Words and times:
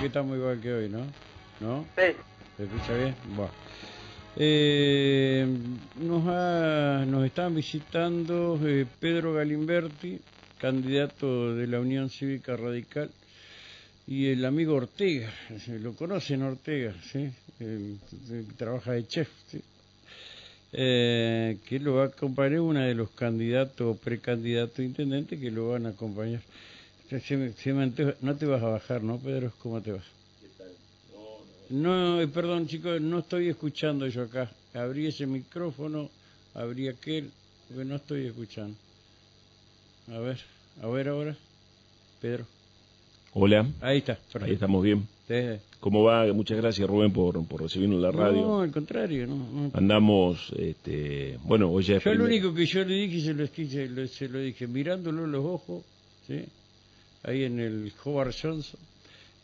que 0.00 0.06
estamos 0.06 0.36
igual 0.36 0.60
que 0.60 0.72
hoy, 0.72 0.88
¿no? 0.88 1.06
¿No? 1.60 1.84
Sí. 1.96 2.12
¿Se 2.56 2.64
escucha 2.64 2.94
bien? 2.96 3.14
Bueno. 3.36 3.52
Eh, 4.36 5.46
nos, 5.96 6.24
ha, 6.28 7.04
nos 7.06 7.24
están 7.26 7.54
visitando 7.54 8.58
eh, 8.64 8.86
Pedro 9.00 9.34
Galimberti, 9.34 10.20
candidato 10.58 11.54
de 11.54 11.66
la 11.66 11.80
Unión 11.80 12.08
Cívica 12.10 12.56
Radical, 12.56 13.10
y 14.06 14.26
el 14.28 14.44
amigo 14.44 14.74
Ortega, 14.74 15.32
lo 15.80 15.92
conocen 15.94 16.42
Ortega, 16.42 16.94
¿sí? 17.12 17.30
El- 17.60 17.98
trabaja 18.56 18.92
de 18.92 19.06
chef, 19.06 19.28
¿sí? 19.48 19.60
Eh, 20.72 21.58
que 21.68 21.78
lo 21.80 21.96
va 21.96 22.04
a 22.04 22.06
acompañar 22.06 22.60
uno 22.60 22.80
de 22.80 22.94
los 22.94 23.10
candidatos 23.10 23.80
o 23.96 23.98
precandidatos 23.98 24.78
intendente 24.80 25.38
que 25.38 25.50
lo 25.50 25.70
van 25.70 25.86
a 25.86 25.90
acompañar. 25.90 26.40
Se 27.10 27.36
me- 27.36 27.52
se 27.52 27.72
me 27.72 27.82
antoja- 27.82 28.14
no 28.22 28.36
te 28.36 28.46
vas 28.46 28.62
a 28.62 28.68
bajar, 28.68 29.02
¿no, 29.02 29.18
Pedro? 29.18 29.52
¿Cómo 29.62 29.80
te 29.82 29.90
vas? 29.92 30.04
No, 31.70 32.20
eh, 32.20 32.28
perdón, 32.28 32.66
chicos, 32.66 33.00
no 33.00 33.18
estoy 33.20 33.48
escuchando 33.48 34.06
yo 34.08 34.22
acá. 34.22 34.50
Abrí 34.74 35.06
ese 35.06 35.26
micrófono, 35.26 36.08
abrí 36.54 36.88
aquel, 36.88 37.30
porque 37.68 37.84
no 37.84 37.96
estoy 37.96 38.26
escuchando. 38.26 38.76
A 40.08 40.18
ver, 40.18 40.38
a 40.82 40.86
ver 40.88 41.08
ahora. 41.08 41.36
Pedro. 42.20 42.46
Hola, 43.32 43.66
Ahí 43.80 43.98
está, 43.98 44.14
ahí 44.14 44.18
perfecto. 44.32 44.54
estamos 44.54 44.82
bien. 44.84 45.06
Sí. 45.28 45.34
¿Cómo 45.78 46.02
va? 46.02 46.32
Muchas 46.32 46.56
gracias 46.58 46.88
Rubén 46.88 47.12
por, 47.12 47.44
por 47.46 47.62
recibirnos 47.62 47.96
en 47.98 48.02
la 48.02 48.10
radio. 48.10 48.40
No, 48.42 48.60
al 48.62 48.72
contrario, 48.72 49.26
no. 49.28 49.36
no. 49.36 49.70
Andamos, 49.72 50.52
este, 50.58 51.38
bueno, 51.44 51.70
hoy 51.70 51.84
ya 51.84 51.96
es 51.96 52.04
Yo 52.04 52.10
lo 52.14 52.24
primer- 52.24 52.32
único 52.42 52.54
que 52.54 52.66
yo 52.66 52.84
le 52.84 52.94
dije, 52.94 53.20
se 53.20 53.34
lo, 53.34 53.46
se 53.46 53.86
lo, 53.88 54.06
se 54.08 54.28
lo 54.28 54.38
dije, 54.40 54.66
mirándolo 54.66 55.24
en 55.24 55.32
los 55.32 55.44
ojos, 55.44 55.84
¿sí? 56.26 56.44
Ahí 57.22 57.44
en 57.44 57.60
el 57.60 57.92
Howard 58.04 58.34
Johnson, 58.40 58.80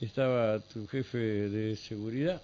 estaba 0.01 0.59
tu 0.61 0.87
jefe 0.87 1.19
de 1.19 1.77
seguridad. 1.77 2.41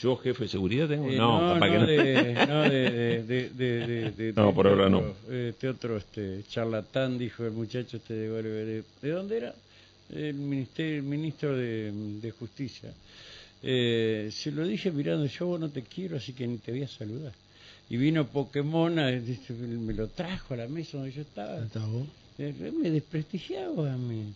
¿Yo 0.00 0.16
jefe 0.16 0.44
de 0.44 0.48
seguridad 0.48 0.88
tengo? 0.88 1.08
Eh, 1.10 1.16
no, 1.16 1.40
no, 1.48 1.54
capaz 1.54 1.66
no, 1.66 1.72
que 1.72 1.78
no. 1.78 1.86
de, 1.86 2.46
no, 2.46 2.62
de, 2.62 2.90
de, 2.90 3.22
de, 3.22 3.50
de- 3.50 3.86
de- 3.86 4.10
de- 4.16 4.32
No, 4.32 4.54
por 4.54 4.66
este 4.66 4.82
ahora 4.82 4.96
otro, 4.96 5.16
eh, 5.30 5.48
Este 5.50 5.68
otro 5.68 5.96
este, 5.98 6.42
charlatán, 6.48 7.18
dijo 7.18 7.44
el 7.44 7.52
muchacho 7.52 7.98
este 7.98 8.14
de. 8.14 8.42
¿De, 8.42 8.84
¿de 9.02 9.10
dónde 9.10 9.36
era? 9.36 9.54
El, 10.10 10.34
ministerio, 10.34 10.96
el 10.96 11.02
ministro 11.04 11.56
de, 11.56 11.92
de 12.20 12.30
Justicia. 12.30 12.92
Eh, 13.62 14.28
se 14.32 14.50
lo 14.50 14.66
dije 14.66 14.90
mirando, 14.90 15.26
yo 15.26 15.46
vos 15.46 15.60
no 15.60 15.68
te 15.70 15.82
quiero, 15.82 16.16
así 16.16 16.32
que 16.32 16.46
ni 16.46 16.58
te 16.58 16.72
voy 16.72 16.82
a 16.82 16.88
saludar. 16.88 17.32
Y 17.88 17.96
vino 17.96 18.26
Pokémon, 18.26 18.94
dice, 19.24 19.52
me 19.52 19.92
lo 19.92 20.08
trajo 20.08 20.54
a 20.54 20.56
la 20.56 20.68
mesa 20.68 20.96
donde 20.98 21.12
yo 21.12 21.22
estaba. 21.22 21.58
Eh, 21.58 21.68
Me 22.50 22.90
desprestigiaba 22.90 23.92
a 23.92 23.96
mí. 23.96 24.34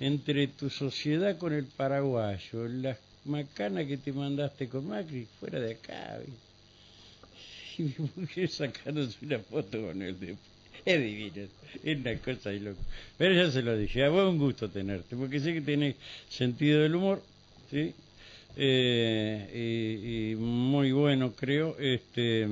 Entre 0.00 0.48
tu 0.48 0.68
sociedad 0.70 1.38
con 1.38 1.52
el 1.52 1.64
paraguayo, 1.64 2.66
las 2.66 2.98
macanas 3.24 3.86
que 3.86 3.96
te 3.96 4.12
mandaste 4.12 4.68
con 4.68 4.88
Macri, 4.88 5.28
fuera 5.38 5.60
de 5.60 5.72
acá. 5.72 6.18
Y 7.76 7.82
mi 7.82 7.94
mujer 8.14 8.48
sacándose 8.48 9.16
una 9.22 9.40
foto 9.40 9.82
con 9.82 10.00
él. 10.00 10.16
Es 10.84 11.00
divino, 11.00 11.48
es 11.82 11.98
una 11.98 12.16
cosa 12.18 12.50
de 12.50 12.60
loco. 12.60 12.80
Pero 13.18 13.34
ya 13.34 13.50
se 13.50 13.62
lo 13.62 13.76
dije, 13.76 14.04
a 14.04 14.12
un 14.12 14.38
gusto 14.38 14.68
tenerte, 14.68 15.16
porque 15.16 15.40
sé 15.40 15.54
que 15.54 15.60
tenés 15.60 15.96
sentido 16.28 16.82
del 16.82 16.94
humor, 16.94 17.20
¿sí? 17.70 17.92
Eh, 18.56 19.50
y, 19.52 20.32
y 20.32 20.36
muy 20.36 20.92
bueno 20.92 21.32
creo, 21.32 21.76
este 21.80 22.46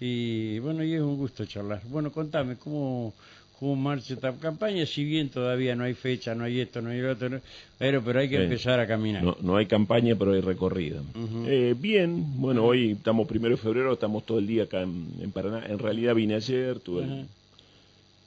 y 0.00 0.58
bueno, 0.60 0.84
y 0.84 0.94
es 0.94 1.00
un 1.00 1.16
gusto 1.16 1.44
charlar. 1.44 1.82
Bueno, 1.86 2.12
contame, 2.12 2.56
¿cómo, 2.56 3.14
cómo 3.58 3.76
marcha 3.76 4.14
esta 4.14 4.32
campaña? 4.36 4.86
Si 4.86 5.04
bien 5.04 5.28
todavía 5.30 5.74
no 5.74 5.84
hay 5.84 5.94
fecha, 5.94 6.34
no 6.34 6.44
hay 6.44 6.60
esto, 6.60 6.80
no 6.80 6.90
hay 6.90 7.00
lo 7.00 7.12
otro, 7.12 7.28
no- 7.28 7.40
pero, 7.78 8.02
pero 8.04 8.20
hay 8.20 8.28
que 8.28 8.36
Sí. 8.36 8.42
empezar 8.44 8.78
a 8.80 8.86
caminar. 8.86 9.22
No, 9.22 9.36
no 9.40 9.56
hay 9.56 9.66
campaña, 9.66 10.14
pero 10.16 10.32
hay 10.32 10.40
recorrida. 10.40 11.00
Ujú. 11.00 11.44
Eh, 11.46 11.74
bien, 11.78 12.40
bueno, 12.40 12.64
hoy 12.64 12.92
estamos 12.92 13.26
primero 13.26 13.56
de 13.56 13.60
febrero, 13.62 13.92
estamos 13.94 14.24
todo 14.24 14.38
el 14.38 14.46
día 14.46 14.64
acá 14.64 14.82
en, 14.82 15.08
en 15.20 15.32
Paraná. 15.32 15.66
En 15.66 15.78
realidad 15.78 16.14
vine 16.14 16.34
ayer, 16.36 16.78
tuve 16.80 17.26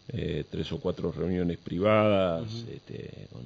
eh, 0.09 0.43
tres 0.49 0.71
o 0.71 0.79
cuatro 0.79 1.11
reuniones 1.11 1.57
privadas 1.57 2.65
este, 2.71 3.27
con- 3.31 3.41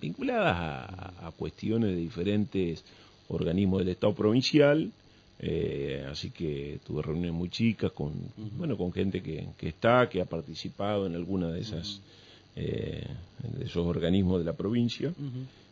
vinculadas 0.00 0.56
a, 0.56 1.26
a 1.26 1.30
cuestiones 1.32 1.90
de 1.90 1.96
diferentes 1.96 2.84
organismos 3.28 3.80
del 3.80 3.88
Estado 3.90 4.14
provincial. 4.14 4.92
Eh, 5.42 6.06
así 6.10 6.30
que 6.30 6.80
tuve 6.84 7.02
reuniones 7.02 7.32
muy 7.32 7.48
chicas 7.48 7.92
con 7.92 8.12
bueno 8.58 8.76
con 8.76 8.92
gente 8.92 9.22
que, 9.22 9.48
que 9.56 9.68
está 9.68 10.08
que 10.08 10.20
ha 10.20 10.26
participado 10.26 11.06
en 11.06 11.14
alguna 11.14 11.50
de 11.50 11.60
esas 11.60 12.02
eh, 12.56 13.06
de 13.56 13.64
esos 13.64 13.86
organismos 13.86 14.38
de 14.38 14.44
la 14.44 14.52
provincia. 14.52 15.12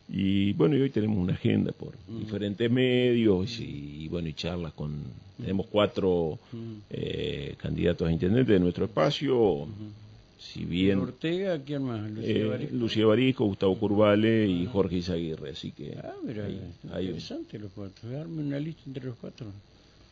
Y 0.08 0.54
bueno, 0.54 0.76
y 0.76 0.80
hoy 0.80 0.90
tenemos 0.90 1.18
una 1.18 1.34
agenda 1.34 1.72
por 1.72 1.92
diferentes 2.08 2.70
medios 2.70 3.60
y, 3.60 4.04
y, 4.04 4.08
bueno, 4.08 4.28
y 4.28 4.32
charlas 4.32 4.72
con... 4.72 5.02
Tenemos 5.36 5.66
cuatro 5.66 6.38
eh, 6.90 7.54
candidatos 7.58 8.08
a 8.08 8.12
intendente 8.12 8.52
de 8.52 8.58
nuestro 8.60 8.86
espacio, 8.86 9.68
si 10.38 10.64
bien 10.64 11.00
Ortega, 11.00 11.60
¿quién 11.64 11.82
más? 11.82 12.10
Lucía 12.10 12.30
eh, 12.36 12.44
Barisco. 12.46 12.76
Lucía 12.76 13.06
Barisco, 13.06 13.44
Gustavo 13.44 13.76
Curvale 13.78 14.46
y 14.46 14.66
Jorge 14.66 14.96
Izaguirre, 14.96 15.50
así 15.50 15.72
que... 15.72 15.96
Ah, 16.02 16.14
mira, 16.24 16.44
un- 16.46 17.00
interesante 17.00 17.58
los 17.58 17.72
cuatro. 17.72 18.08
Darme 18.08 18.42
una 18.42 18.58
lista 18.60 18.82
entre 18.86 19.04
los 19.06 19.16
cuatro. 19.16 19.48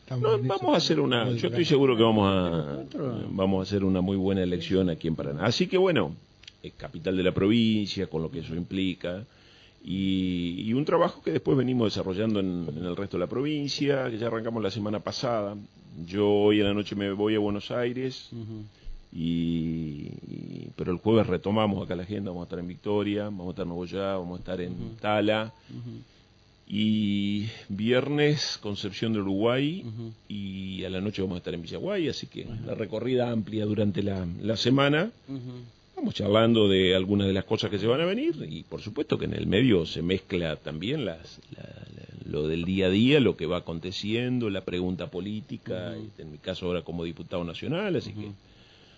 No, 0.09 0.37
vamos 0.39 0.73
a 0.73 0.77
hacer 0.77 0.99
una... 0.99 1.29
Yo 1.31 1.47
estoy 1.49 1.65
seguro 1.65 1.95
que 1.97 2.03
vamos 2.03 2.29
a, 2.29 2.75
Cuatro. 2.75 3.25
vamos 3.31 3.59
a 3.59 3.63
hacer 3.63 3.83
una 3.83 4.01
muy 4.01 4.15
buena 4.17 4.41
elección 4.43 4.89
aquí 4.89 5.07
en 5.07 5.15
Paraná. 5.15 5.45
Así 5.45 5.67
que 5.67 5.77
bueno, 5.77 6.13
es 6.63 6.73
capital 6.73 7.15
de 7.17 7.23
la 7.23 7.33
provincia, 7.33 8.07
con 8.07 8.21
lo 8.21 8.31
que 8.31 8.39
eso 8.39 8.55
implica, 8.55 9.25
y, 9.83 10.61
y 10.65 10.73
un 10.73 10.83
trabajo 10.85 11.21
que 11.21 11.31
después 11.31 11.57
venimos 11.57 11.93
desarrollando 11.93 12.39
en, 12.39 12.67
en 12.75 12.85
el 12.85 12.95
resto 12.95 13.17
de 13.17 13.21
la 13.21 13.27
provincia, 13.27 14.09
que 14.09 14.17
ya 14.17 14.27
arrancamos 14.27 14.61
la 14.63 14.71
semana 14.71 14.99
pasada. 14.99 15.55
Yo 16.05 16.29
hoy 16.29 16.59
en 16.59 16.67
la 16.67 16.73
noche 16.73 16.95
me 16.95 17.11
voy 17.11 17.35
a 17.35 17.39
Buenos 17.39 17.71
Aires. 17.71 18.29
Y, 19.17 20.11
y- 20.29 20.69
pero 20.75 20.91
el 20.91 20.97
jueves 20.99 21.25
retomamos 21.27 21.83
acá 21.83 21.95
la 21.95 22.03
agenda, 22.03 22.29
vamos 22.29 22.43
a 22.43 22.45
estar 22.45 22.59
en 22.59 22.67
Victoria, 22.67 23.23
vamos 23.25 23.47
a 23.47 23.49
estar 23.51 23.63
en 23.63 23.69
Nogoyá, 23.69 24.15
vamos 24.17 24.37
a 24.37 24.39
estar 24.39 24.61
en 24.61 24.73
Tala, 25.01 25.53
y 26.69 27.45
viernes 27.69 28.57
Concepción 28.61 29.13
de 29.13 29.19
Uruguay 29.19 29.83
y 30.27 30.83
a 30.83 30.89
la 30.89 30.99
noche 31.01 31.21
vamos 31.21 31.35
a 31.35 31.37
estar 31.39 31.53
en 31.53 31.61
Villaguay, 31.61 32.09
así 32.09 32.27
que 32.27 32.45
la 32.65 32.75
recorrida 32.75 33.31
amplia 33.31 33.65
durante 33.65 34.03
la, 34.03 34.27
la 34.41 34.57
semana. 34.57 35.11
Vamos 35.95 36.13
charlando 36.13 36.67
de 36.67 36.93
algunas 36.95 37.25
de 37.25 37.33
las 37.33 37.45
cosas 37.45 37.71
que 37.71 37.79
se 37.79 37.87
van 37.87 38.01
a 38.01 38.05
venir 38.05 38.35
y 38.47 38.61
por 38.63 38.81
supuesto 38.81 39.17
que 39.17 39.25
en 39.25 39.33
el 39.33 39.47
medio 39.47 39.85
se 39.87 40.01
mezcla 40.03 40.55
también 40.57 41.05
las, 41.05 41.39
la- 41.55 41.63
la- 41.63 42.31
lo 42.31 42.47
del 42.49 42.65
día 42.65 42.87
a 42.87 42.89
día, 42.89 43.19
lo 43.21 43.37
que 43.37 43.45
va 43.45 43.57
aconteciendo, 43.57 44.49
la 44.49 44.61
pregunta 44.65 45.09
política, 45.09 45.95
en 46.17 46.31
mi 46.33 46.37
caso 46.37 46.65
ahora 46.67 46.81
como 46.83 47.03
diputado 47.05 47.43
nacional, 47.45 47.95
así 47.95 48.11
que 48.11 48.27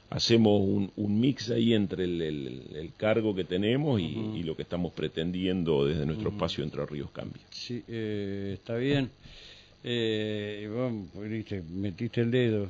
hacemos 0.09 0.61
un, 0.61 0.91
un 0.95 1.19
mix 1.19 1.49
ahí 1.51 1.73
entre 1.73 2.03
el, 2.05 2.21
el- 2.21 2.61
el 2.75 2.93
cargo 2.95 3.35
que 3.35 3.43
tenemos 3.43 3.99
y, 4.01 4.05
y 4.35 4.43
lo 4.43 4.55
que 4.55 4.63
estamos 4.63 4.91
pretendiendo 4.93 5.85
desde 5.85 6.05
nuestro 6.05 6.29
espacio 6.29 6.63
Entre 6.63 6.85
Ríos 6.85 7.11
Cambia. 7.11 7.41
Sí, 7.51 7.83
eh, 7.87 8.51
está 8.55 8.75
bien. 8.75 9.09
Eh, 9.83 10.69
vos 10.73 10.91
metiste 11.71 12.21
el 12.21 12.31
dedo. 12.31 12.67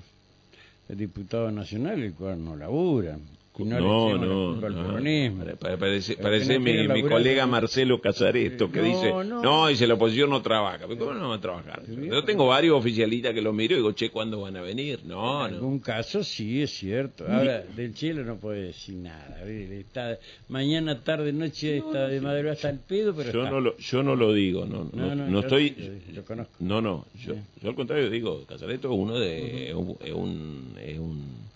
El 0.89 0.97
diputado 0.97 1.51
nacional, 1.51 2.01
el 2.01 2.13
cual 2.13 2.43
no 2.43 2.55
labura. 2.55 3.17
No, 3.65 4.17
no, 4.17 4.55
no, 4.55 4.67
al 4.67 4.73
peronismo. 4.73 5.43
Parece, 5.79 6.15
parece 6.17 6.53
no 6.55 6.59
mi, 6.59 6.87
mi 6.87 7.01
colega. 7.03 7.45
Marcelo 7.45 7.99
Casareto 8.01 8.71
que 8.71 8.79
No, 8.79 8.85
dice, 8.85 9.09
no. 9.11 9.41
no, 9.41 9.67
dice 9.67 9.87
la 9.87 9.95
oposición 9.95 10.29
no 10.29 10.41
trabaja. 10.41 10.85
Pero 10.87 10.97
¿Cómo 10.99 11.13
no 11.13 11.29
va 11.29 11.35
a 11.35 11.41
trabajar? 11.41 11.83
Yo 11.87 12.23
tengo 12.23 12.47
varios 12.47 12.75
oficialistas 12.77 13.33
que 13.33 13.41
los 13.41 13.53
miro 13.53 13.73
y 13.73 13.77
digo, 13.77 13.91
che, 13.93 14.09
¿cuándo 14.09 14.41
van 14.41 14.55
a 14.57 14.61
venir? 14.61 14.99
No, 15.05 15.45
en 15.47 15.55
algún 15.55 15.79
caso 15.79 16.23
sí 16.23 16.61
es 16.61 16.71
cierto. 16.71 17.25
Ahora, 17.27 17.61
del 17.75 17.93
Chile 17.93 18.23
no 18.23 18.37
puede 18.37 18.63
decir 18.67 18.95
nada. 18.95 19.43
Está, 19.45 20.17
mañana, 20.47 21.03
tarde, 21.03 21.33
noche, 21.33 21.77
está 21.77 22.07
de 22.07 22.21
madrugada 22.21 22.53
hasta 22.53 22.69
el 22.69 22.79
pedo, 22.79 23.13
pero 23.15 23.31
Yo 23.31 23.39
está. 23.39 23.51
no, 23.51 23.59
lo, 23.61 23.77
yo 23.77 24.03
no 24.03 24.15
lo 24.15 24.33
digo, 24.33 24.65
no, 24.65 24.89
no, 24.93 25.39
estoy... 25.39 25.75
lo- 26.09 26.15
lo 26.15 26.23
conozco. 26.25 26.53
No, 26.59 26.81
no, 26.81 27.05
yo, 27.25 27.33
yo 27.61 27.69
al 27.69 27.75
contrario 27.75 28.09
digo, 28.09 28.45
Casareto 28.45 28.91
es 28.91 28.97
uno 28.99 29.17
de, 29.19 29.69
es 29.69 29.75
un, 29.75 29.97
es 30.03 30.13
un, 30.13 30.73
es 30.81 30.99
un- 30.99 31.49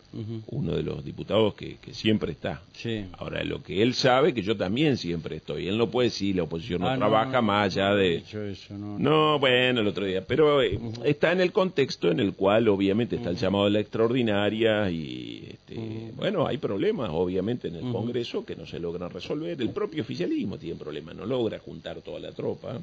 Uno 0.48 0.76
de 0.76 0.84
los 0.84 1.04
diputados 1.04 1.56
que, 1.56 1.78
que 1.78 1.94
siempre 1.94 2.32
está. 2.34 2.62
Sí. 2.74 3.06
Ahora, 3.18 3.44
lo 3.44 3.64
que 3.64 3.82
él 3.82 3.94
sabe, 3.94 4.34
que 4.34 4.42
yo 4.44 4.56
también 4.56 4.98
siempre 4.98 5.38
estoy. 5.38 5.68
Él 5.68 5.78
no 5.78 5.90
puede 5.90 6.10
decir, 6.10 6.36
la 6.36 6.44
oposición 6.44 6.82
no 6.82 6.90
Ah, 6.90 6.98
trabaja 6.98 7.42
más 7.42 7.66
allá 7.76 7.96
de... 7.96 8.18
eso, 8.18 8.78
no, 8.78 9.00
No, 9.00 9.40
bueno, 9.40 9.82
el 9.82 9.88
otro 9.88 10.06
día, 10.06 10.24
pero 10.26 10.62
eh, 10.62 10.80
está 11.04 11.32
en 11.32 11.42
el 11.42 11.52
contexto 11.52 12.12
en 12.12 12.20
el 12.20 12.34
cual 12.34 12.68
obviamente 12.68 13.16
está 13.16 13.30
el 13.32 13.38
llamado 13.38 13.66
de 13.66 13.72
la 13.72 13.80
extraordinaria 13.80 14.90
y 14.92 15.48
este, 15.50 16.12
bueno, 16.16 16.46
hay 16.46 16.58
problemas 16.58 17.10
obviamente 17.12 17.68
en 17.70 17.76
el 17.76 17.92
Congreso 17.92 18.46
que 18.46 18.56
no 18.56 18.66
se 18.66 18.80
logran 18.80 19.10
resolver, 19.10 19.60
el 19.62 19.70
propio 19.72 20.04
oficialismo 20.04 20.58
tiene 20.58 20.76
problemas, 20.80 21.16
no 21.16 21.26
logra 21.26 21.60
juntar 21.60 22.02
toda 22.02 22.20
la 22.20 22.32
tropa 22.32 22.80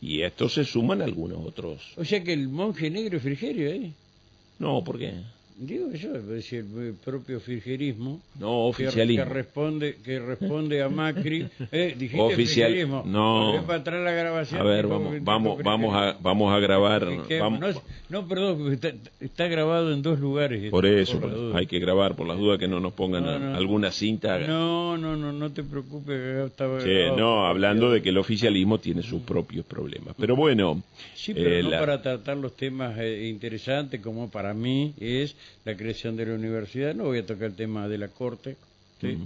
y 0.00 0.22
a 0.22 0.28
esto 0.28 0.48
se 0.48 0.64
suman 0.64 1.02
algunos 1.02 1.38
otros. 1.46 1.82
O 1.96 2.04
sea 2.04 2.22
que 2.22 2.32
el 2.32 2.48
monje 2.48 2.90
negro 2.90 3.16
es 3.18 3.22
Frigerio, 3.22 3.68
¿eh? 3.70 3.92
No, 4.58 4.82
¿por 4.84 4.98
qué? 4.98 5.12
Digo 5.58 5.90
yo, 5.92 6.14
es 6.16 6.26
decir, 6.26 6.66
el 6.76 6.92
propio 7.02 7.40
firgerismo 7.40 8.20
No, 8.38 8.70
que, 8.76 8.86
oficialismo. 8.88 9.24
que 9.24 9.30
responde 9.30 9.96
que 10.04 10.18
responde 10.18 10.82
a 10.82 10.90
Macri. 10.90 11.48
Eh, 11.72 11.94
dijiste 11.98 12.20
Oficial- 12.20 13.02
no. 13.06 13.52
Volvé 13.52 13.62
para 13.66 13.78
atrás 13.78 14.04
la 14.04 14.10
grabación. 14.12 14.60
A 14.60 14.64
ver, 14.64 14.86
vamos, 14.86 15.14
vamos, 15.22 15.62
vamos 15.62 15.94
a, 15.94 16.14
vamos 16.20 16.54
a 16.54 16.58
grabar. 16.60 17.08
Que- 17.08 17.22
que- 17.28 17.40
vamos- 17.40 17.60
no, 17.60 17.68
no, 18.10 18.28
perdón, 18.28 18.70
está, 18.72 18.92
está 19.18 19.48
grabado 19.48 19.94
en 19.94 20.02
dos 20.02 20.20
lugares. 20.20 20.70
por 20.70 20.84
eso, 20.84 21.18
hay 21.54 21.66
que 21.66 21.78
grabar, 21.78 22.16
por 22.16 22.26
las 22.28 22.36
dudas 22.38 22.58
que 22.58 22.68
no 22.68 22.78
nos 22.78 22.92
pongan 22.92 23.24
No, 23.24 23.30
a- 23.30 23.38
no. 23.38 23.56
alguna 23.56 23.90
cinta. 23.92 24.38
No, 24.40 24.98
no, 24.98 25.16
no, 25.16 25.32
no 25.32 25.50
te 25.52 25.62
preocupes. 25.62 26.06
que 26.16 26.44
estaba 26.44 26.80
Sí, 26.82 26.88
grabado. 26.90 27.16
no, 27.16 27.46
hablando 27.46 27.90
de 27.90 28.02
que 28.02 28.10
el 28.10 28.18
oficialismo 28.18 28.78
tiene 28.78 29.00
sus 29.02 29.22
propios 29.22 29.64
problemas. 29.64 30.14
Pero 30.18 30.36
bueno, 30.36 30.82
Sí, 31.14 31.32
pero 31.32 31.50
eh, 31.50 31.62
no 31.62 31.70
la- 31.70 31.78
para 31.80 32.02
tratar 32.02 32.36
los 32.36 32.54
temas 32.56 32.98
eh, 32.98 33.26
interesantes 33.28 34.02
como 34.02 34.30
para 34.30 34.52
mí 34.52 34.92
es 35.00 35.34
la 35.64 35.76
creación 35.76 36.16
de 36.16 36.26
la 36.26 36.34
universidad. 36.34 36.94
No 36.94 37.04
voy 37.04 37.18
a 37.18 37.26
tocar 37.26 37.48
el 37.48 37.56
tema 37.56 37.88
de 37.88 37.98
la 37.98 38.08
corte, 38.08 38.56
¿sí? 39.00 39.18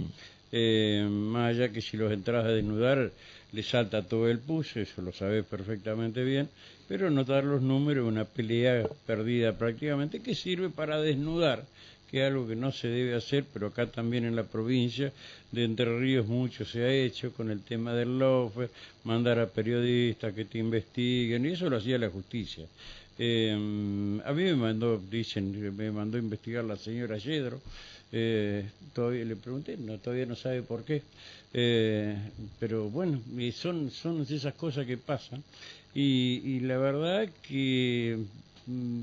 Eh, 0.51 1.07
más 1.09 1.55
allá 1.55 1.71
que 1.71 1.81
si 1.81 1.95
los 1.95 2.11
entras 2.11 2.45
a 2.45 2.49
desnudar 2.49 3.11
le 3.53 3.63
salta 3.63 4.03
todo 4.03 4.29
el 4.29 4.39
pus, 4.39 4.75
eso 4.75 5.01
lo 5.01 5.11
sabes 5.13 5.45
perfectamente 5.45 6.23
bien, 6.23 6.49
pero 6.87 7.09
notar 7.09 7.43
los 7.43 7.61
números, 7.61 8.07
una 8.07 8.25
pelea 8.25 8.87
perdida 9.05 9.57
prácticamente 9.57 10.21
que 10.21 10.35
sirve 10.35 10.69
para 10.69 11.01
desnudar, 11.01 11.65
que 12.09 12.19
es 12.19 12.27
algo 12.27 12.47
que 12.47 12.55
no 12.57 12.71
se 12.73 12.89
debe 12.89 13.15
hacer, 13.15 13.45
pero 13.53 13.67
acá 13.67 13.87
también 13.87 14.25
en 14.25 14.35
la 14.35 14.43
provincia 14.43 15.13
de 15.51 15.63
Entre 15.63 15.97
Ríos 15.99 16.27
mucho 16.27 16.65
se 16.65 16.83
ha 16.83 16.91
hecho 16.91 17.31
con 17.33 17.49
el 17.49 17.61
tema 17.61 17.93
del 17.93 18.19
lofer, 18.19 18.69
mandar 19.05 19.39
a 19.39 19.47
periodistas 19.47 20.33
que 20.33 20.45
te 20.45 20.57
investiguen, 20.57 21.45
y 21.45 21.49
eso 21.49 21.69
lo 21.69 21.77
hacía 21.77 21.97
la 21.97 22.09
justicia. 22.09 22.65
Eh, 23.23 23.51
a 24.25 24.33
mí 24.33 24.43
me 24.45 24.55
mandó, 24.55 24.97
dicen, 24.97 25.75
me 25.77 25.91
mandó 25.91 26.17
a 26.17 26.21
investigar 26.21 26.63
la 26.65 26.75
señora 26.75 27.19
Yedro, 27.19 27.61
eh, 28.11 28.65
todavía 28.95 29.23
le 29.25 29.35
pregunté, 29.35 29.77
no, 29.77 29.99
todavía 29.99 30.25
no 30.25 30.35
sabe 30.35 30.63
por 30.63 30.83
qué, 30.83 31.03
eh, 31.53 32.17
pero 32.59 32.89
bueno, 32.89 33.21
son, 33.53 33.91
son 33.91 34.23
esas 34.23 34.55
cosas 34.55 34.87
que 34.87 34.97
pasan, 34.97 35.43
y, 35.93 36.41
y 36.43 36.59
la 36.61 36.79
verdad 36.79 37.29
que 37.47 38.17
mm, 38.65 39.01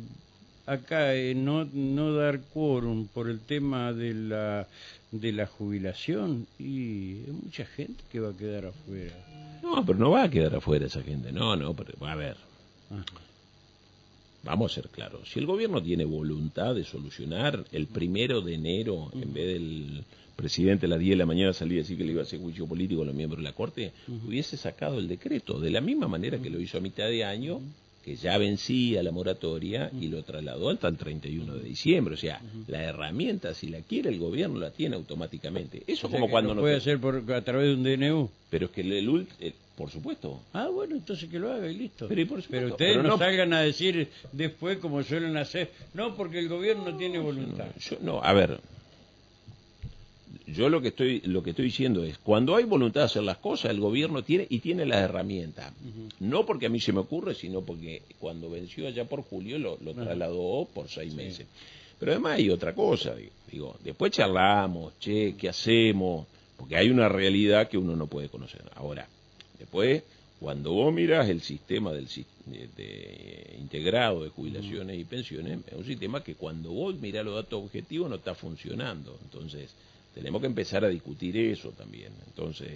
acá 0.66 1.14
eh, 1.14 1.36
no, 1.36 1.64
no 1.72 2.12
dar 2.12 2.40
quórum 2.40 3.06
por 3.06 3.30
el 3.30 3.38
tema 3.38 3.92
de 3.92 4.14
la, 4.14 4.66
de 5.12 5.30
la 5.30 5.46
jubilación, 5.46 6.48
y 6.58 7.20
hay 7.24 7.38
mucha 7.44 7.66
gente 7.66 8.02
que 8.10 8.18
va 8.18 8.30
a 8.30 8.36
quedar 8.36 8.66
afuera. 8.66 9.14
no, 9.62 9.86
pero 9.86 9.96
no 9.96 10.10
va 10.10 10.24
a 10.24 10.28
quedar 10.28 10.56
afuera 10.56 10.86
esa 10.86 11.04
gente. 11.04 11.30
No, 11.30 11.54
no, 11.54 11.72
pero 11.72 12.04
a 12.04 12.16
ver, 12.16 12.36
Ajá. 12.90 13.28
Vamos 14.42 14.72
a 14.72 14.74
ser 14.76 14.90
claros. 14.90 15.28
Si 15.30 15.38
el 15.38 15.46
gobierno 15.46 15.82
tiene 15.82 16.04
voluntad 16.04 16.74
de 16.74 16.84
solucionar 16.84 17.64
el 17.72 17.86
primero 17.86 18.40
de 18.40 18.54
enero, 18.54 19.10
en 19.14 19.32
vez 19.32 19.46
del 19.46 20.04
presidente 20.36 20.86
a 20.86 20.88
las 20.88 21.00
10 21.00 21.10
de 21.10 21.16
la 21.16 21.26
mañana 21.26 21.52
salir 21.52 21.78
a 21.78 21.82
decir 21.82 21.98
que 21.98 22.04
le 22.04 22.12
iba 22.12 22.20
a 22.20 22.24
hacer 22.24 22.40
juicio 22.40 22.66
político 22.66 23.02
a 23.02 23.06
los 23.06 23.14
miembros 23.14 23.38
de 23.38 23.44
la 23.44 23.54
Corte, 23.54 23.92
hubiese 24.26 24.56
sacado 24.56 24.98
el 24.98 25.08
decreto, 25.08 25.58
de 25.58 25.70
la 25.70 25.80
misma 25.80 26.06
manera 26.06 26.38
que 26.38 26.50
lo 26.50 26.60
hizo 26.60 26.78
a 26.78 26.80
mitad 26.80 27.08
de 27.08 27.24
año, 27.24 27.60
que 28.08 28.16
ya 28.16 28.38
vencía 28.38 29.02
la 29.02 29.10
moratoria 29.12 29.90
y 30.00 30.08
lo 30.08 30.22
trasladó 30.22 30.70
hasta 30.70 30.88
el 30.88 30.96
31 30.96 31.54
de 31.56 31.62
diciembre. 31.62 32.14
O 32.14 32.16
sea, 32.16 32.40
la 32.66 32.82
herramienta, 32.82 33.52
si 33.54 33.68
la 33.68 33.80
quiere 33.82 34.08
el 34.08 34.18
gobierno, 34.18 34.58
la 34.58 34.70
tiene 34.70 34.96
automáticamente. 34.96 35.82
Eso 35.86 36.06
O 36.06 36.10
sea 36.10 36.18
como 36.18 36.26
que 36.26 36.30
cuando 36.32 36.48
lo 36.50 36.54
no 36.56 36.60
puede 36.62 36.76
hacer 36.76 36.98
por, 36.98 37.16
a 37.32 37.42
través 37.42 37.68
de 37.68 37.74
un 37.74 37.82
DNU. 37.82 38.30
Pero 38.50 38.66
es 38.66 38.72
que 38.72 38.80
el, 38.80 38.92
el 38.92 39.08
ult- 39.08 39.28
el- 39.40 39.52
por 39.76 39.90
supuesto. 39.90 40.40
Ah, 40.54 40.68
bueno, 40.72 40.96
entonces 40.96 41.28
que 41.28 41.38
lo 41.38 41.52
haga 41.52 41.70
y 41.70 41.76
listo. 41.76 42.08
Pero, 42.08 42.20
y 42.20 42.24
por 42.24 42.42
supuesto, 42.42 42.68
ustedes 42.70 42.92
pero 42.92 43.02
no, 43.02 43.08
no- 43.10 43.18
salgan 43.18 43.52
a 43.52 43.60
decir 43.60 44.08
después 44.32 44.78
como 44.78 45.02
suelen 45.02 45.36
hacer, 45.36 45.70
no, 45.94 46.16
porque 46.16 46.38
el 46.40 46.48
gobierno 46.48 46.90
no 46.90 46.96
tiene 46.96 47.18
voluntad. 47.18 47.66
Yo, 47.78 47.98
no, 48.00 48.20
a 48.24 48.32
ver, 48.32 48.58
yo 50.54 50.68
lo 50.68 50.80
que 50.80 50.88
estoy 50.88 51.20
lo 51.22 51.42
que 51.42 51.50
estoy 51.50 51.66
diciendo 51.66 52.04
es 52.04 52.18
cuando 52.18 52.56
hay 52.56 52.64
voluntad 52.64 53.02
de 53.02 53.06
hacer 53.06 53.22
las 53.22 53.38
cosas 53.38 53.70
el 53.70 53.80
gobierno 53.80 54.22
tiene 54.22 54.46
y 54.48 54.60
tiene 54.60 54.86
las 54.86 55.02
herramientas. 55.02 55.72
No 56.20 56.46
porque 56.46 56.66
a 56.66 56.68
mí 56.68 56.80
se 56.80 56.92
me 56.92 57.00
ocurre 57.00 57.34
sino 57.34 57.62
porque 57.62 58.02
cuando 58.18 58.50
venció 58.50 58.88
allá 58.88 59.04
por 59.04 59.22
julio 59.22 59.58
lo, 59.58 59.78
lo 59.82 59.94
trasladó 59.94 60.66
por 60.72 60.88
seis 60.88 61.14
meses. 61.14 61.46
Pero 61.98 62.12
además 62.12 62.38
hay 62.38 62.50
otra 62.50 62.74
cosa 62.74 63.14
digo, 63.14 63.32
digo, 63.50 63.76
después 63.82 64.12
charlamos 64.12 64.98
che 64.98 65.34
qué 65.36 65.48
hacemos 65.48 66.26
porque 66.56 66.76
hay 66.76 66.88
una 66.90 67.08
realidad 67.08 67.68
que 67.68 67.76
uno 67.76 67.94
no 67.94 68.06
puede 68.06 68.28
conocer. 68.28 68.62
Ahora 68.74 69.06
después 69.58 70.02
cuando 70.40 70.72
vos 70.72 70.94
mirás 70.94 71.28
el 71.28 71.42
sistema 71.42 71.92
del 71.92 72.08
de 72.46 73.56
integrado 73.58 74.24
de 74.24 74.30
jubilaciones 74.30 74.98
y 74.98 75.04
pensiones 75.04 75.58
es 75.66 75.74
un 75.74 75.84
sistema 75.84 76.22
que 76.22 76.36
cuando 76.36 76.70
vos 76.70 76.94
mirás 76.98 77.24
los 77.24 77.34
datos 77.34 77.62
objetivos 77.64 78.08
no 78.08 78.16
está 78.16 78.34
funcionando. 78.34 79.18
Entonces 79.24 79.74
tenemos 80.18 80.40
que 80.40 80.46
empezar 80.48 80.84
a 80.84 80.88
discutir 80.88 81.36
eso 81.36 81.70
también. 81.70 82.12
Entonces 82.26 82.68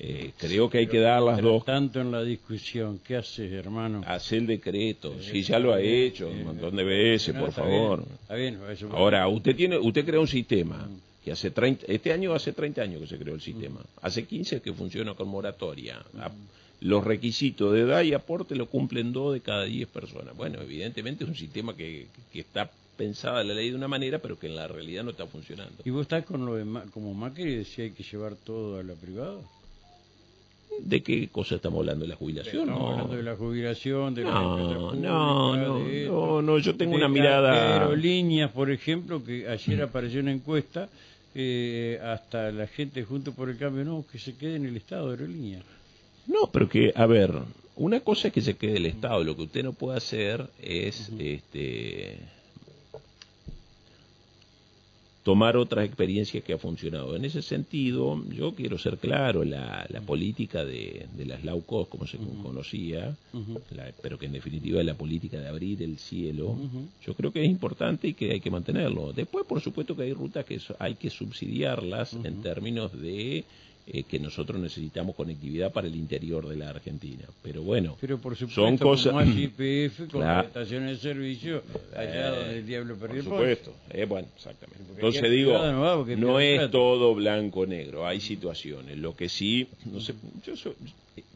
eh, 0.00 0.32
creo 0.38 0.70
que 0.70 0.78
hay 0.78 0.86
que 0.86 0.98
dar 1.00 1.20
las 1.22 1.36
Pero 1.36 1.52
dos. 1.52 1.64
Tanto 1.64 2.00
en 2.00 2.10
la 2.10 2.22
discusión, 2.22 3.00
¿qué 3.04 3.16
haces, 3.16 3.52
hermano? 3.52 4.02
hacer 4.06 4.38
el 4.38 4.46
decreto. 4.46 5.14
Sí 5.20 5.42
ya 5.42 5.58
lo 5.58 5.74
ha 5.74 5.80
hecho 5.80 6.28
un 6.28 6.44
montón 6.44 6.76
de 6.76 6.84
veces 6.84 7.34
No, 7.34 7.40
por 7.40 7.48
está 7.50 7.62
favor. 7.62 7.98
bien, 8.04 8.14
está 8.22 8.34
bien, 8.34 8.58
eso- 8.70 8.90
Ahora, 8.96 9.26
usted 9.28 9.54
tiene, 9.56 9.76
usted 9.78 10.04
crea 10.04 10.20
un 10.20 10.28
sistema 10.28 10.88
que 11.24 11.32
hace 11.32 11.50
30, 11.50 11.84
este 11.88 12.12
año 12.12 12.32
hace 12.32 12.52
30 12.52 12.80
años 12.82 13.00
que 13.02 13.06
se 13.08 13.18
creó 13.18 13.34
el 13.34 13.40
sistema, 13.40 13.80
hace 14.00 14.24
15 14.24 14.60
que 14.62 14.72
funciona 14.72 15.14
con 15.14 15.28
moratoria. 15.28 15.98
A- 16.18 16.30
Los 16.80 17.02
requisitos 17.02 17.72
de 17.74 17.80
edad 17.80 18.02
y 18.04 18.14
aporte 18.14 18.54
lo 18.54 18.66
cumplen 18.66 19.12
dos 19.12 19.34
de 19.34 19.40
cada 19.40 19.64
10 19.64 19.88
personas. 19.88 20.36
Bueno, 20.36 20.60
evidentemente 20.62 21.24
es 21.24 21.30
un 21.30 21.34
sistema 21.36 21.74
que, 21.76 22.06
que 22.32 22.38
está 22.38 22.70
pensada 22.98 23.42
la 23.44 23.54
ley 23.54 23.70
de 23.70 23.76
una 23.76 23.88
manera, 23.88 24.18
pero 24.18 24.38
que 24.38 24.48
en 24.48 24.56
la 24.56 24.68
realidad 24.68 25.04
no 25.04 25.12
está 25.12 25.26
funcionando. 25.26 25.76
¿Y 25.84 25.90
vos 25.90 26.02
estás 26.02 26.24
con 26.26 26.44
lo 26.44 26.56
de 26.56 26.64
Ma- 26.66 26.84
como 26.92 27.14
Macri 27.14 27.54
decía 27.56 27.84
hay 27.84 27.92
que 27.92 28.02
llevar 28.02 28.34
todo 28.34 28.78
a 28.78 28.82
la 28.82 28.92
privada? 28.94 29.38
¿De 30.80 31.02
qué 31.02 31.28
cosa 31.28 31.56
estamos 31.56 31.78
hablando? 31.80 32.04
¿De 32.04 32.08
la 32.10 32.16
jubilación? 32.16 32.68
Estamos 32.68 32.80
No. 32.82 32.90
hablando 32.90 33.16
de 33.16 33.22
la 33.22 33.36
jubilación, 33.36 34.14
de 34.14 34.22
la 34.24 34.30
No, 34.30 34.58
empresa 34.58 34.74
no, 34.80 34.88
pública, 34.90 35.08
no, 35.08 35.78
de 35.84 36.02
esto, 36.02 36.12
no, 36.12 36.42
no, 36.42 36.58
yo 36.58 36.76
tengo 36.76 36.90
de 36.92 36.96
una 36.98 37.08
mirada- 37.08 37.74
aerolíneas, 37.84 38.50
por 38.52 38.70
ejemplo, 38.70 39.24
que 39.24 39.48
ayer 39.48 39.82
apareció 39.82 40.20
una 40.20 40.32
encuesta, 40.32 40.88
eh, 41.34 41.98
hasta 42.02 42.52
la 42.52 42.66
gente 42.66 43.02
junto 43.04 43.32
por 43.32 43.48
el 43.48 43.56
cambio, 43.58 43.84
no, 43.84 44.04
que 44.10 44.18
se 44.18 44.36
quede 44.36 44.56
en 44.56 44.66
el 44.66 44.76
estado 44.76 45.06
de 45.08 45.12
aerolínea. 45.14 45.62
No, 46.26 46.48
pero 46.52 46.68
que, 46.68 46.92
a 46.94 47.06
ver, 47.06 47.32
una 47.76 48.00
cosa 48.00 48.28
es 48.28 48.34
que 48.34 48.40
se 48.42 48.56
quede 48.56 48.76
el 48.76 48.86
Estado, 48.86 49.24
lo 49.24 49.34
que 49.34 49.42
usted 49.42 49.64
no 49.64 49.72
puede 49.72 49.96
hacer 49.98 50.48
es 50.60 51.10
este 51.18 52.18
tomar 55.28 55.58
otras 55.58 55.84
experiencias 55.84 56.42
que 56.42 56.54
ha 56.54 56.58
funcionado. 56.58 57.14
En 57.14 57.22
ese 57.26 57.42
sentido, 57.42 58.24
yo 58.30 58.54
quiero 58.54 58.78
ser 58.78 58.96
claro, 58.96 59.44
la, 59.44 59.86
la 59.90 60.00
política 60.00 60.64
de, 60.64 61.06
de 61.18 61.26
las 61.26 61.44
low 61.44 61.60
cost, 61.66 61.90
como 61.90 62.06
se 62.06 62.16
conocía, 62.42 63.14
la- 63.76 63.92
pero 64.02 64.18
que 64.18 64.24
en 64.24 64.32
definitiva 64.32 64.80
es 64.80 64.86
la 64.86 64.94
política 64.94 65.38
de 65.38 65.46
abrir 65.48 65.82
el 65.82 65.98
cielo, 65.98 66.56
yo 67.04 67.12
creo 67.12 67.30
que 67.30 67.42
es 67.44 67.50
importante 67.50 68.08
y 68.08 68.14
que 68.14 68.30
hay 68.32 68.40
que 68.40 68.50
mantenerlo. 68.50 69.12
Después, 69.12 69.44
por 69.44 69.60
supuesto 69.60 69.94
que 69.94 70.04
hay 70.04 70.14
rutas 70.14 70.46
que 70.46 70.58
hay 70.78 70.94
que 70.94 71.10
subsidiarlas 71.10 72.14
en 72.24 72.40
términos 72.40 72.98
de 72.98 73.44
eh, 73.90 74.02
que 74.02 74.18
nosotros 74.18 74.60
necesitamos 74.60 75.16
conectividad 75.16 75.72
para 75.72 75.86
el 75.86 75.96
interior 75.96 76.46
de 76.46 76.56
la 76.56 76.68
Argentina. 76.68 77.24
Pero 77.42 77.62
bueno, 77.62 77.96
Pero 78.00 78.18
por 78.18 78.36
supuesto, 78.36 78.62
son 78.62 78.76
cosas... 78.76 79.12
como 79.12 79.20
hay 79.20 79.44
IPF 79.44 80.10
con 80.10 80.20
Claro. 80.20 80.46
estaciones 80.48 80.96
de 81.02 81.08
servicio 81.10 81.62
allá 81.96 82.30
donde 82.30 82.58
el 82.58 82.66
diablo 82.66 82.96
Por 82.96 83.06
perdió 83.08 83.22
el 83.22 83.24
supuesto, 83.28 83.72
eh, 83.90 84.04
bueno, 84.04 84.28
exactamente. 84.36 84.82
Porque 84.86 85.00
Entonces 85.00 85.30
digo, 85.30 85.58
no 86.16 86.40
es 86.40 86.58
plata. 86.58 86.70
todo 86.70 87.14
blanco 87.14 87.60
o 87.60 87.66
negro, 87.66 88.06
hay 88.06 88.20
situaciones. 88.20 88.98
Lo 88.98 89.16
que 89.16 89.30
sí, 89.30 89.66
no 89.90 90.00
sé, 90.00 90.14
yo 90.44 90.54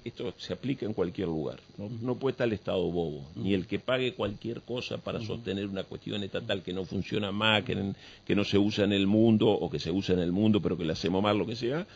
esto 0.05 0.35
se 0.39 0.53
aplica 0.53 0.85
en 0.85 0.93
cualquier 0.93 1.29
lugar. 1.29 1.59
No, 1.79 1.89
no 2.01 2.17
puede 2.17 2.33
estar 2.33 2.47
el 2.47 2.53
Estado 2.53 2.83
bobo, 2.83 3.25
ni 3.37 3.55
el 3.55 3.67
que 3.67 3.79
pague 3.79 4.15
cualquier 4.15 4.63
cosa 4.63 4.99
para 4.99 5.21
sostener 5.21 5.67
una 5.67 5.85
cuestión 5.85 6.23
estatal 6.23 6.63
que 6.63 6.73
no 6.73 6.85
funciona 6.85 7.33
más, 7.33 7.63
que, 7.65 8.35
no 8.35 8.45
se 8.45 8.59
usa 8.59 8.85
en 8.85 8.93
el 8.93 9.07
mundo 9.07 9.49
o 9.49 9.71
que 9.71 9.79
se 9.79 9.91
usa 9.91 10.15
en 10.15 10.21
el 10.21 10.33
mundo 10.33 10.61
pero 10.61 10.77
que 10.77 10.85
la 10.85 10.95
hacemos 10.95 11.23
mal, 11.23 11.39
lo 11.39 11.47
que 11.47 11.57
sea. 11.57 11.87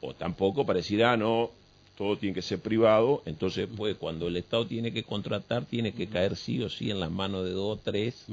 O 0.00 0.14
tampoco 0.14 0.64
para 0.64 0.78
decir, 0.78 1.02
ah, 1.04 1.16
no, 1.16 1.50
todo 1.96 2.16
tiene 2.16 2.34
que 2.34 2.42
ser 2.42 2.60
privado, 2.60 3.22
entonces 3.26 3.68
pues 3.76 3.96
cuando 3.96 4.28
el 4.28 4.36
Estado 4.36 4.66
tiene 4.66 4.92
que 4.92 5.02
contratar, 5.02 5.64
tiene 5.64 5.92
que 5.92 6.06
caer 6.06 6.36
sí 6.36 6.62
o 6.62 6.68
sí 6.68 6.90
en 6.90 7.00
las 7.00 7.10
manos 7.10 7.44
de 7.44 7.50
dos 7.50 7.78
o 7.78 7.80
tres 7.82 8.24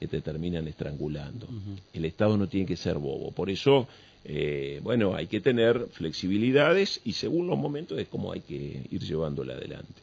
que 0.00 0.08
te 0.08 0.22
terminan 0.22 0.66
estrangulando. 0.66 1.46
El 1.92 2.06
Estado 2.06 2.36
no 2.38 2.48
tiene 2.48 2.66
que 2.66 2.76
ser 2.76 2.96
bobo. 2.96 3.30
Por 3.30 3.50
eso, 3.50 3.86
eh, 4.24 4.80
bueno, 4.82 5.14
hay 5.14 5.26
que 5.26 5.40
tener 5.40 5.88
flexibilidades 5.92 7.00
y 7.04 7.12
según 7.12 7.46
los 7.46 7.58
momentos 7.58 7.98
es 7.98 8.08
como 8.08 8.32
hay 8.32 8.40
que 8.40 8.82
ir 8.90 9.02
llevándola 9.02 9.54
adelante. 9.54 10.00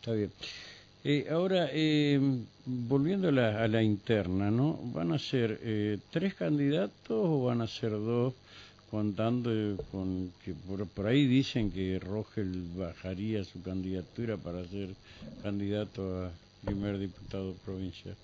Está 0.00 0.12
bien. 0.12 0.30
Eh, 1.04 1.26
ahora, 1.30 1.68
eh, 1.70 2.18
volviendo 2.64 3.28
a 3.28 3.32
la, 3.32 3.62
a 3.62 3.68
la 3.68 3.82
interna, 3.82 4.50
¿no? 4.50 4.80
¿Van 4.92 5.12
a 5.12 5.18
ser 5.18 5.60
eh, 5.62 5.98
tres 6.10 6.34
candidatos 6.34 7.10
o 7.10 7.44
van 7.44 7.60
a 7.60 7.68
ser 7.68 7.90
dos? 7.90 8.34
Contando 8.90 9.50
con 9.90 10.30
que 10.44 10.54
por, 10.54 10.86
por 10.86 11.06
ahí 11.06 11.26
dicen 11.26 11.70
que 11.72 11.98
Rogel 11.98 12.68
bajaría 12.76 13.42
su 13.44 13.60
candidatura 13.62 14.36
para 14.36 14.64
ser 14.66 14.90
candidato 15.42 16.24
a 16.24 16.30
primer 16.64 16.98
diputado 16.98 17.54
provincial. 17.64 18.14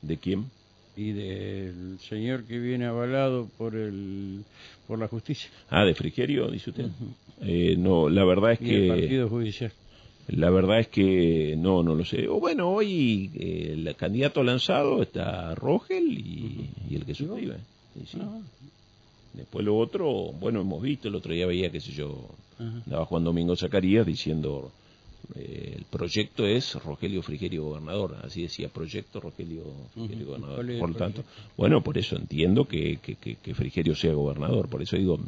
¿De 0.00 0.16
quién? 0.16 0.46
Y 0.96 1.12
del 1.12 1.98
señor 2.00 2.44
que 2.44 2.58
viene 2.58 2.84
avalado 2.86 3.48
por 3.58 3.74
el 3.74 4.44
por 4.86 4.98
la 4.98 5.08
justicia. 5.08 5.50
Ah, 5.70 5.84
de 5.84 5.94
Frigerio, 5.94 6.50
dice 6.50 6.70
usted. 6.70 6.86
eh, 7.40 7.76
no, 7.78 8.08
la 8.08 8.24
verdad 8.24 8.52
es 8.52 8.60
y 8.60 8.64
que... 8.64 8.82
el 8.82 8.88
partido 9.00 9.28
judicial. 9.28 9.72
La 10.28 10.50
verdad 10.50 10.78
es 10.78 10.88
que 10.88 11.56
no, 11.58 11.82
no 11.82 11.94
lo 11.96 12.04
sé. 12.04 12.28
O 12.28 12.38
bueno, 12.38 12.70
hoy 12.70 13.30
eh, 13.34 13.72
el 13.74 13.96
candidato 13.96 14.44
lanzado 14.44 15.02
está 15.02 15.54
Rogel 15.56 16.16
y, 16.16 16.70
y 16.88 16.94
el 16.94 17.04
que 17.04 17.14
suscribe. 17.14 17.56
Y 18.00 18.06
sí. 18.06 18.18
Ah, 18.20 18.40
Después 19.34 19.64
lo 19.64 19.76
otro, 19.78 20.32
bueno, 20.32 20.60
hemos 20.60 20.82
visto, 20.82 21.08
el 21.08 21.14
otro 21.14 21.32
día 21.32 21.46
veía, 21.46 21.70
qué 21.70 21.80
sé 21.80 21.92
yo, 21.92 22.28
andaba 22.58 23.06
Juan 23.06 23.24
Domingo 23.24 23.56
Zacarías 23.56 24.06
diciendo, 24.06 24.70
eh, 25.34 25.74
el 25.78 25.84
proyecto 25.84 26.46
es 26.46 26.74
Rogelio 26.74 27.22
Frigerio 27.22 27.64
gobernador, 27.64 28.16
así 28.22 28.42
decía, 28.42 28.68
proyecto 28.68 29.20
Rogelio 29.20 29.64
Frigerio 29.94 30.26
gobernador. 30.26 30.56
¿Cuál 30.56 30.68
es 30.68 30.74
el 30.74 30.80
Por 30.80 30.90
lo 30.90 30.96
tanto, 30.96 31.24
bueno, 31.56 31.82
por 31.82 31.96
eso 31.96 32.16
entiendo 32.16 32.66
que, 32.66 32.98
que, 32.98 33.14
que, 33.16 33.36
que 33.36 33.54
Frigerio 33.54 33.94
sea 33.94 34.12
gobernador, 34.12 34.68
por 34.68 34.82
eso 34.82 34.96
digo, 34.96 35.18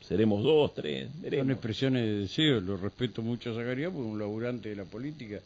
seremos 0.00 0.42
dos, 0.42 0.74
tres, 0.74 1.08
Son 1.30 1.50
expresiones 1.50 2.02
de 2.04 2.14
deseo, 2.18 2.60
lo 2.60 2.76
respeto 2.76 3.22
mucho 3.22 3.50
a 3.50 3.54
Zacarías 3.54 3.92
porque 3.92 4.08
un 4.08 4.18
laburante 4.18 4.70
de 4.70 4.76
la 4.76 4.84
política, 4.84 5.40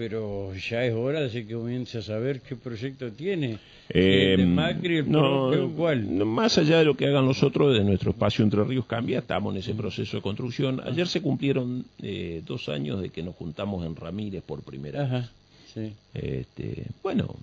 pero 0.00 0.54
ya 0.54 0.82
es 0.82 0.94
hora 0.94 1.20
de 1.20 1.28
que 1.30 1.52
comience 1.52 1.98
a 1.98 2.00
saber 2.00 2.40
qué 2.40 2.56
proyecto 2.56 3.12
tiene. 3.12 3.58
Eh, 3.90 4.32
el 4.32 4.38
de 4.38 4.46
Macri, 4.46 4.96
el 4.96 5.10
no, 5.10 5.50
propio, 5.50 5.76
¿cuál? 5.76 6.06
Más 6.24 6.56
allá 6.56 6.78
de 6.78 6.86
lo 6.86 6.96
que 6.96 7.06
hagan 7.06 7.26
los 7.26 7.42
otros, 7.42 7.74
de 7.74 7.84
nuestro 7.84 8.12
espacio 8.12 8.42
Entre 8.42 8.64
Ríos 8.64 8.86
cambia, 8.86 9.18
estamos 9.18 9.52
en 9.52 9.60
ese 9.60 9.74
proceso 9.74 10.16
de 10.16 10.22
construcción. 10.22 10.80
Ayer 10.86 11.06
se 11.06 11.20
cumplieron 11.20 11.84
eh, 12.00 12.40
dos 12.46 12.70
años 12.70 13.02
de 13.02 13.10
que 13.10 13.22
nos 13.22 13.34
juntamos 13.34 13.84
en 13.84 13.94
Ramírez 13.94 14.42
por 14.42 14.62
primera 14.62 15.02
vez. 15.02 15.12
Ajá, 15.12 15.30
sí. 15.74 15.92
Este, 16.14 16.86
bueno, 17.02 17.36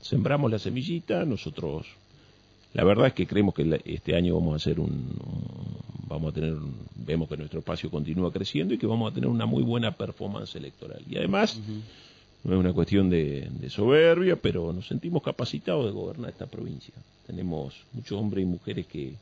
sembramos 0.00 0.50
la 0.50 0.58
semillita, 0.58 1.26
nosotros, 1.26 1.84
la 2.74 2.84
verdad 2.84 3.06
es 3.06 3.12
que 3.14 3.26
creemos 3.26 3.54
que 3.54 3.80
este 3.84 4.16
año 4.16 4.34
vamos 4.34 4.52
a 4.52 4.56
hacer 4.56 4.80
un, 4.80 5.16
vamos 6.08 6.32
a 6.32 6.34
tener, 6.34 6.54
vemos 6.96 7.28
que 7.28 7.36
nuestro 7.36 7.60
espacio 7.60 7.88
continúa 7.88 8.32
creciendo 8.32 8.74
y 8.74 8.78
que 8.78 8.86
vamos 8.86 9.10
a 9.10 9.14
tener 9.14 9.30
una 9.30 9.46
muy 9.46 9.62
buena 9.62 9.92
performance 9.92 10.56
electoral. 10.56 11.00
Y 11.08 11.16
además, 11.16 11.60
no 12.42 12.52
es 12.52 12.58
una 12.58 12.72
cuestión 12.72 13.08
de, 13.08 13.48
de 13.48 13.70
soberbia, 13.70 14.36
pero 14.36 14.72
nos 14.72 14.88
sentimos 14.88 15.22
capacitados 15.22 15.86
de 15.86 15.92
gobernar 15.92 16.30
esta 16.30 16.46
provincia. 16.46 16.94
Tenemos 17.26 17.74
muchos 17.92 18.18
hombres 18.18 18.42
y 18.42 18.46
mujeres 18.46 18.86
que, 18.86 19.14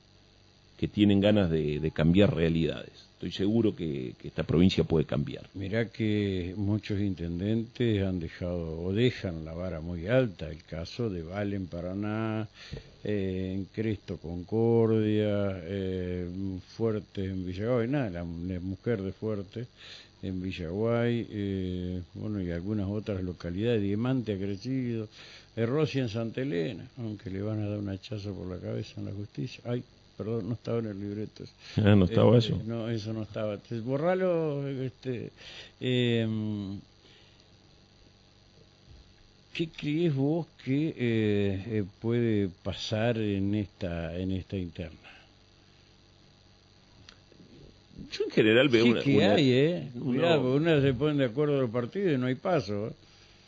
que 0.82 0.88
tienen 0.88 1.20
ganas 1.20 1.48
de, 1.48 1.92
cambiar 1.94 2.34
realidades. 2.34 2.90
Estoy 3.12 3.30
seguro 3.30 3.72
que, 3.72 4.14
que 4.18 4.26
esta 4.26 4.42
provincia 4.42 4.82
puede 4.82 5.04
cambiar. 5.04 5.48
Mirá 5.54 5.84
que 5.84 6.54
muchos 6.56 6.98
intendentes 6.98 8.02
han 8.02 8.18
dejado 8.18 8.80
o 8.82 8.92
dejan 8.92 9.44
la 9.44 9.52
vara 9.52 9.80
muy 9.80 10.08
alta. 10.08 10.50
El 10.50 10.64
caso 10.64 11.08
de 11.08 11.22
Valen 11.22 11.68
Paraná, 11.68 12.48
eh, 13.04 13.52
en 13.54 13.66
Cristo 13.66 14.16
Concordia, 14.16 15.56
eh, 15.62 16.26
Fuerte 16.76 17.26
en 17.26 17.46
Villaguay, 17.46 17.86
nada, 17.86 18.10
la, 18.10 18.24
mujer 18.24 19.02
de 19.02 19.12
Fuerte 19.12 19.66
en 20.20 20.42
Villaguay, 20.42 21.28
eh, 21.30 22.02
bueno, 22.14 22.42
y 22.42 22.50
algunas 22.50 22.88
otras 22.88 23.22
localidades. 23.22 23.82
Diamante 23.82 24.32
ha 24.32 24.36
crecido, 24.36 25.06
eh, 25.54 25.64
Rossi 25.64 26.00
en 26.00 26.08
Santa 26.08 26.40
Elena, 26.40 26.88
aunque 26.98 27.30
le 27.30 27.40
van 27.40 27.62
a 27.62 27.68
dar 27.68 27.78
una 27.78 27.92
hachazo 27.92 28.34
por 28.34 28.48
la 28.48 28.58
cabeza 28.58 28.94
en 28.98 29.06
la 29.06 29.12
justicia. 29.12 29.62
Ay, 29.64 29.84
perdón, 30.16 30.48
no 30.48 30.54
estaba 30.54 30.78
en 30.78 30.86
el 30.86 31.00
libreto. 31.00 31.44
Ah, 31.78 31.94
no 31.94 32.04
estaba 32.04 32.36
Este, 32.38 32.52
eso. 32.54 32.62
No, 32.64 32.88
eso 32.88 33.12
no 33.12 33.22
estaba. 33.22 33.54
Entonces, 33.54 33.82
borralo. 33.84 34.66
Este, 34.68 35.30
eh, 35.80 36.26
¿Qué 39.52 39.68
crees 39.68 40.14
vos 40.14 40.46
que 40.64 40.88
eh, 40.88 40.94
eh, 40.98 41.84
puede 42.00 42.48
pasar 42.62 43.18
en 43.18 43.54
esta 43.54 44.16
en 44.16 44.32
esta 44.32 44.56
interna? 44.56 44.96
Yo 48.10 48.24
en 48.24 48.30
general 48.30 48.68
veo 48.68 48.84
sí 48.84 48.90
una, 48.92 49.00
que 49.02 49.16
una- 49.16 49.34
hay, 49.34 49.52
¿eh? 49.52 49.90
Mirá, 49.94 50.36
porque 50.36 50.56
una 50.56 50.80
se 50.80 50.94
ponen 50.94 51.18
de 51.18 51.26
acuerdo 51.26 51.60
los 51.60 51.70
partidos 51.70 52.14
y 52.14 52.18
no 52.18 52.26
hay 52.26 52.34
paso. 52.34 52.88
¿eh? 52.88 52.92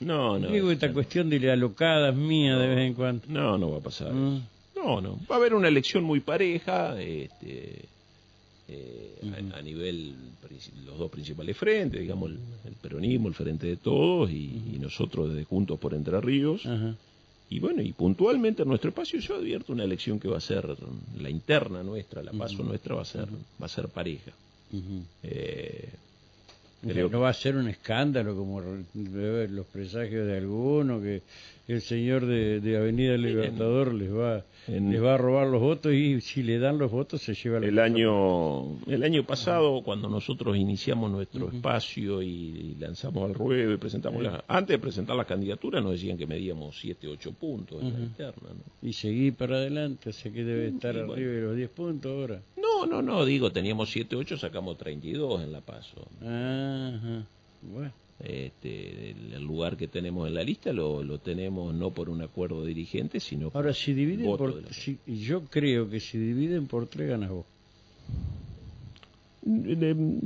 No, 0.01 0.39
no. 0.39 0.49
Digo, 0.49 0.71
esta 0.71 0.93
cuestión 0.93 1.31
de 1.31 1.51
alocadas 1.51 2.15
mías 2.15 2.61
de 2.61 2.69
vez 2.69 2.79
en 2.79 2.95
cuando. 2.95 3.25
No, 3.29 3.57
no 3.57 3.71
va 3.71 3.79
a 3.79 3.81
pasar. 3.81 4.13
Mm. 4.13 4.43
No, 4.85 5.01
no. 5.01 5.19
Va 5.31 5.37
a 5.37 5.39
haber 5.39 5.55
una 5.55 5.69
elección 5.69 6.05
muy 6.05 6.21
pareja, 6.21 7.01
este, 7.01 7.89
eh, 8.69 9.19
a- 9.53 9.59
a, 9.59 9.63
nivel 9.63 10.15
los 10.87 10.99
dos 10.99 11.11
principales 11.11 11.57
frentes, 11.57 12.01
digamos 12.01 12.31
el, 12.31 12.39
el 12.67 12.75
peronismo, 12.77 13.29
el 13.29 13.35
frente 13.35 13.67
de 13.67 13.77
todos 13.77 14.31
y, 14.31 14.75
y 14.75 14.79
nosotros 14.79 15.31
desde 15.31 15.45
Juntos 15.45 15.79
por 15.79 15.95
Entre 15.95 16.21
Ríos. 16.21 16.65
Y 17.51 17.61
bueno, 17.61 17.83
y 17.83 17.93
puntualmente 17.93 18.63
en 18.63 18.69
nuestro 18.69 18.89
espacio 18.89 19.21
yo 19.21 19.37
advierto 19.37 19.73
una 19.73 19.85
elección 19.85 20.19
que 20.19 20.29
va 20.29 20.39
a 20.39 20.41
ser 20.41 20.67
la 21.19 21.29
interna 21.31 21.83
nuestra, 21.83 22.23
la 22.23 22.33
paso 22.33 22.63
nuestra 22.65 22.95
va 22.95 23.03
a 23.03 23.05
ser 23.05 23.29
va 23.61 23.67
a 23.67 23.69
ser 23.69 23.89
pareja. 23.89 24.33
Eh, 25.23 25.91
Creo 26.93 27.09
no 27.09 27.21
va 27.21 27.31
a 27.31 27.35
ser 27.35 27.57
un 27.57 27.69
escándalo 27.69 28.35
como 28.37 28.61
los 28.61 29.67
presagios 29.67 30.27
de 30.27 30.37
alguno 30.37 31.01
que 31.01 31.23
el 31.67 31.81
señor 31.81 32.27
de, 32.27 32.61
de 32.61 32.77
Avenida 32.77 33.17
Libertador 33.17 33.95
les 33.95 34.13
va 34.13 34.45
En- 34.67 34.91
les 34.93 35.03
va 35.03 35.15
a 35.15 35.19
robar 35.19 35.47
los 35.47 35.61
votos 35.61 35.93
y 35.93 36.21
si 36.21 36.43
le 36.43 36.59
dan 36.59 36.79
los 36.79 36.91
votos 36.91 37.23
se 37.23 37.35
lleva 37.35 37.61
la 37.61 37.67
El 37.67 37.79
año, 37.79 38.79
el 38.87 39.03
año 39.03 39.25
pasado, 39.25 39.83
cuando 39.83 40.09
nosotros 40.09 40.57
iniciamos 40.57 41.11
nuestro 41.11 41.49
espacio 41.51 42.23
y, 42.23 42.77
lanzamos 42.79 43.25
al 43.25 43.35
ruedo 43.35 43.73
y 43.73 43.77
presentamos 43.79 44.23
la, 44.23 44.45
antes 44.49 44.75
de 44.75 44.79
presentar 44.79 45.17
las 45.17 45.27
candidaturas 45.27 45.83
nos 45.83 45.93
decían 45.93 46.19
que 46.19 46.27
medíamos 46.27 46.79
7, 46.81 47.09
8 47.09 47.33
puntos 47.33 47.83
en 47.83 47.93
la 47.93 48.01
interna. 48.01 48.49
¿no? 48.51 48.89
y 48.89 48.93
seguí 48.93 49.31
para 49.31 49.57
adelante, 49.57 50.11
o 50.11 50.13
sea 50.13 50.31
que 50.33 50.45
debe 50.45 50.69
estar 50.69 50.95
y 50.95 50.99
arriba 50.99 51.15
bueno. 51.15 51.31
de 51.31 51.41
los 51.43 51.57
10 51.57 51.71
puntos 51.71 52.13
ahora. 52.13 52.43
No, 52.75 52.87
no, 52.87 53.03
no, 53.03 53.25
digo, 53.25 53.53
teníamos 53.53 53.91
7, 53.91 54.17
8, 54.17 54.39
sacamos 54.39 54.77
32 54.79 55.43
en 55.43 55.53
la 55.53 55.61
paso. 55.61 56.07
Ajá. 56.21 57.27
Bueno, 57.63 57.93
Este, 58.21 59.11
el, 59.11 59.43
lugar 59.43 59.77
que 59.77 59.89
tenemos 59.89 60.29
en 60.29 60.35
la 60.35 60.43
lista 60.43 60.73
lo, 60.73 61.03
lo 61.03 61.19
tenemos 61.19 61.75
no 61.75 61.93
por 61.93 62.09
un 62.09 62.23
acuerdo 62.23 62.65
dirigente, 62.65 63.21
sino 63.21 63.51
por 63.51 63.63
ahora 63.63 63.75
si 63.75 63.95
dividen 63.95 64.27
por 64.37 64.73
si, 64.73 64.99
yo 65.07 65.45
creo 65.45 65.89
que 65.89 66.01
si 66.01 66.19
dividen 66.19 66.67
por 66.67 66.87
tres 66.87 67.09
ganas 67.09 67.31
vos. 67.31 67.47
Eh, 69.47 70.21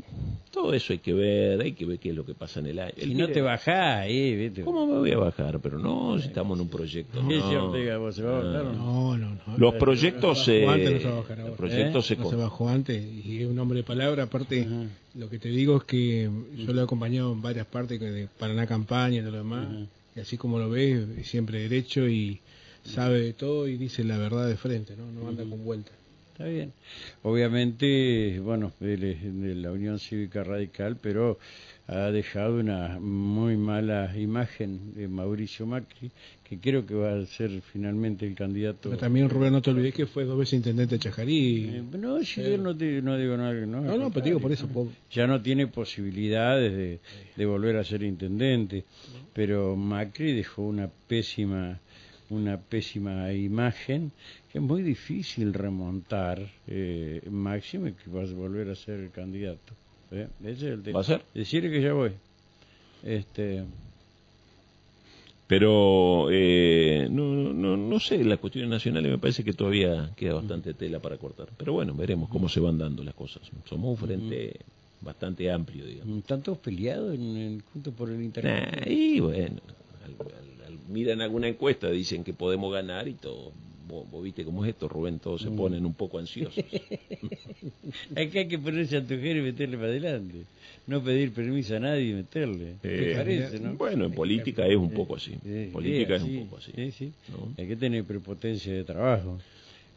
Todo 0.53 0.73
eso 0.75 0.93
hay 0.93 1.01
que 1.01 1.13
ver, 1.13 1.61
hay 1.61 1.73
que 1.73 1.85
ver 1.85 1.99
qué 1.99 2.11
es 2.11 2.15
lo 2.15 2.25
que 2.25 2.35
pasa 2.35 2.61
en 2.61 2.67
el 2.67 2.79
año. 2.79 2.93
Si 2.97 3.03
El 3.13 3.19
no 3.19 3.29
te 3.29 3.41
bajás, 3.43 4.07
eh, 4.09 4.35
vete. 4.37 4.63
¿Cómo 4.63 4.87
me 4.87 4.99
voy 4.99 5.11
a 5.13 5.19
bajar? 5.19 5.59
Pero 5.61 5.79
no, 5.79 6.19
si 6.19 6.29
estamos 6.29 6.57
en 6.57 6.63
un 6.63 6.69
proyecto. 6.71 7.21
¿Qué 7.29 7.35
dice 7.35 7.53
no. 7.55 7.67
Ortega? 7.71 7.99
¿Vos 7.99 8.15
se 8.15 8.23
va 8.23 8.39
a 8.39 8.43
bajar 8.43 8.67
o 8.67 8.73
no? 8.73 9.17
No. 9.17 9.37
Los 9.59 9.75
Eh, 9.75 9.79
proyectos 9.79 10.45
se, 10.45 10.65
los 10.65 11.57
proyectos 11.57 12.07
se 12.07 12.17
No 12.17 12.23
con- 12.23 12.31
se 12.33 12.37
bajó 12.37 12.69
antes 12.69 13.03
y 13.25 13.43
es 13.43 13.49
un 13.49 13.59
hombre 13.59 13.79
de 13.79 13.83
palabra. 13.85 14.23
Aparte, 14.25 14.63
Ajá. 14.63 14.85
lo 15.17 15.29
que 15.29 15.39
te 15.39 15.49
digo 15.49 15.77
es 15.79 15.85
que 15.85 16.31
yo 16.57 16.73
lo 16.73 16.81
he 16.81 16.85
acompañado 16.85 17.33
en 17.33 17.43
varias 17.43 17.67
partes 17.67 17.99
que 17.99 18.11
de 18.11 18.29
Paraná 18.39 18.67
Campaña 18.67 19.17
y 19.19 19.21
todo 19.21 19.33
lo 19.33 19.39
demás. 19.39 19.67
Ajá. 19.69 19.87
Y 20.17 20.21
así 20.21 20.37
como 20.37 20.59
lo 20.59 20.71
ves, 20.71 21.07
es 21.19 21.29
siempre 21.29 21.61
derecho 21.61 22.09
y 22.09 22.41
sabe 22.85 23.21
de 23.21 23.33
todo 23.35 23.69
y 23.69 23.77
dice 23.77 24.03
la 24.05 24.17
verdad 24.19 24.47
de 24.49 24.57
frente, 24.57 24.95
¿no? 24.97 25.11
No 25.13 25.29
anda 25.29 25.45
con 25.45 25.65
vuelta. 25.65 25.91
Está 26.39 26.51
bien. 26.51 26.73
Obviamente, 27.25 28.39
bueno, 28.39 28.73
él 28.81 29.03
es 29.03 29.23
de 29.43 29.57
la 29.57 29.73
Unión 29.73 29.99
Cívica 29.99 30.45
Radical, 30.45 30.97
pero 31.03 31.37
ha 31.89 32.13
dejado 32.13 32.61
una 32.61 33.01
muy 33.01 33.57
mala 33.57 34.17
imagen 34.17 34.95
de 34.95 35.09
Mauricio 35.09 35.67
Macri, 35.67 36.13
que 36.45 36.59
creo 36.61 36.87
que 36.87 36.95
va 36.95 37.19
a 37.19 37.27
ser 37.27 37.61
finalmente 37.73 38.25
el 38.25 38.37
candidato. 38.37 38.91
Pero 38.91 38.99
también, 38.99 39.29
Rubén, 39.29 39.53
no 39.53 39.63
te 39.63 39.71
olvides 39.71 39.95
que 39.95 40.07
fue 40.07 40.25
dos 40.27 40.39
veces 40.39 40.55
intendente 40.55 40.97
de 40.97 40.99
Eh, 40.99 41.01
Chajarí. 41.03 41.83
no, 41.99 42.23
si 42.23 42.41
yo 42.41 42.57
no, 42.57 42.77
te- 42.77 43.03
no 43.03 43.17
digo 43.19 43.37
nada. 43.37 43.53
No, 43.67 43.81
No, 43.81 44.11
pero 44.13 44.25
digo 44.25 44.39
por 44.39 44.53
eso. 44.53 44.69
Ya 45.11 45.27
no 45.27 45.43
tiene 45.43 45.67
posibilidades 45.67 46.73
de, 46.73 47.01
de 47.37 47.47
volver 47.47 47.77
a 47.79 47.85
ser 47.85 48.05
intendente, 48.05 48.85
pero 49.33 49.75
Macri 49.75 50.35
dejó 50.35 50.63
una 50.63 50.89
pésima 51.09 51.81
una 52.31 52.59
pésima 52.59 53.33
imagen 53.33 54.13
que 54.53 54.59
es 54.59 54.65
muy 54.65 54.83
difícil 54.83 55.55
remontar 55.55 56.41
eh, 56.67 57.23
máximo 57.31 57.85
que 57.87 58.11
vas 58.11 58.31
a 58.31 58.35
volver 58.35 58.69
a 58.71 58.75
ser 58.75 59.01
el 59.01 59.11
candidato 59.11 59.73
¿eh? 60.13 60.29
ese 60.43 60.53
es 60.53 60.63
el 60.75 60.83
tema 60.83 60.97
¿Va 60.99 61.01
a 61.01 61.05
ser? 61.05 61.23
decirle 61.35 61.71
que 61.71 61.81
ya 61.83 61.93
voy 61.93 62.13
este 63.03 63.65
Pero 65.47 66.29
eh, 66.31 67.09
no, 67.11 67.25
no, 67.55 67.77
no, 67.77 68.01
sé, 68.01 68.23
las 68.23 68.39
cuestiones 68.39 68.69
nacionales 68.71 69.11
me 69.11 69.17
parece 69.19 69.43
que 69.43 69.55
todavía 69.55 70.11
queda 70.15 70.35
bastante 70.35 70.75
tela 70.75 70.99
para 71.01 71.17
cortar. 71.17 71.49
Pero 71.57 71.73
bueno, 71.73 71.95
veremos 71.95 72.29
cómo 72.29 72.51
se 72.51 72.61
van 72.61 72.77
dando 72.77 73.03
las 73.03 73.15
cosas. 73.15 73.43
Somos 73.67 73.89
un 73.91 73.97
frente 73.97 74.57
bastante 75.01 75.51
amplio, 75.51 75.87
digamos. 75.87 76.19
están 76.19 76.43
todos 76.43 76.59
peleados 76.59 77.15
en, 77.15 77.37
en- 77.39 77.61
juntos 77.73 77.95
por 77.95 78.11
el 78.11 78.23
internet 78.23 78.85
Nah, 78.85 78.93
y 78.93 79.21
bueno, 79.21 79.61
miran 80.89 81.21
alguna 81.21 81.49
encuesta, 81.49 81.91
dicen 81.91 82.25
que 82.25 82.33
podemos 82.33 82.73
ganar 82.73 83.07
y 83.09 83.15
todo. 83.15 83.53
Vos, 83.89 84.11
vos 84.11 84.23
viste 84.23 84.45
cómo 84.45 84.65
es 84.65 84.71
esto, 84.71 84.87
Rubén, 84.87 85.19
todos 85.19 85.41
se 85.41 85.51
ponen 85.51 85.87
un 85.87 85.95
poco 85.95 86.19
ansiosos. 86.19 86.63
Acá 88.13 88.39
hay 88.41 88.49
que 88.49 88.59
ponerse 88.59 88.97
a 88.97 88.99
antojar 89.01 89.37
y 89.37 89.41
meterle 89.41 89.77
para 89.77 89.89
adelante. 89.89 90.45
No 90.87 91.03
pedir 91.03 91.33
permiso 91.33 91.77
a 91.77 91.81
nadie 91.81 92.11
y 92.11 92.15
meterle. 92.15 92.75
¿Qué 92.83 93.13
Eh, 93.13 93.15
parece, 93.17 93.61
no? 93.61 93.75
Bueno, 93.75 94.07
en 94.07 94.13
política 94.13 94.67
es 94.67 94.77
un 94.77 94.91
poco 94.91 95.17
así. 95.17 95.33
Sí, 95.43 95.71
política 95.73 96.19
sí, 96.19 96.25
es 96.37 96.41
un 96.43 96.47
poco 96.49 96.57
así. 96.59 96.73
Sí, 96.75 96.91
sí. 96.93 97.13
¿no? 97.31 97.55
Hay 97.57 97.67
que 97.69 97.77
tener 97.77 98.05
prepotencia 98.05 98.73
de 98.73 98.85
trabajo. 98.85 99.39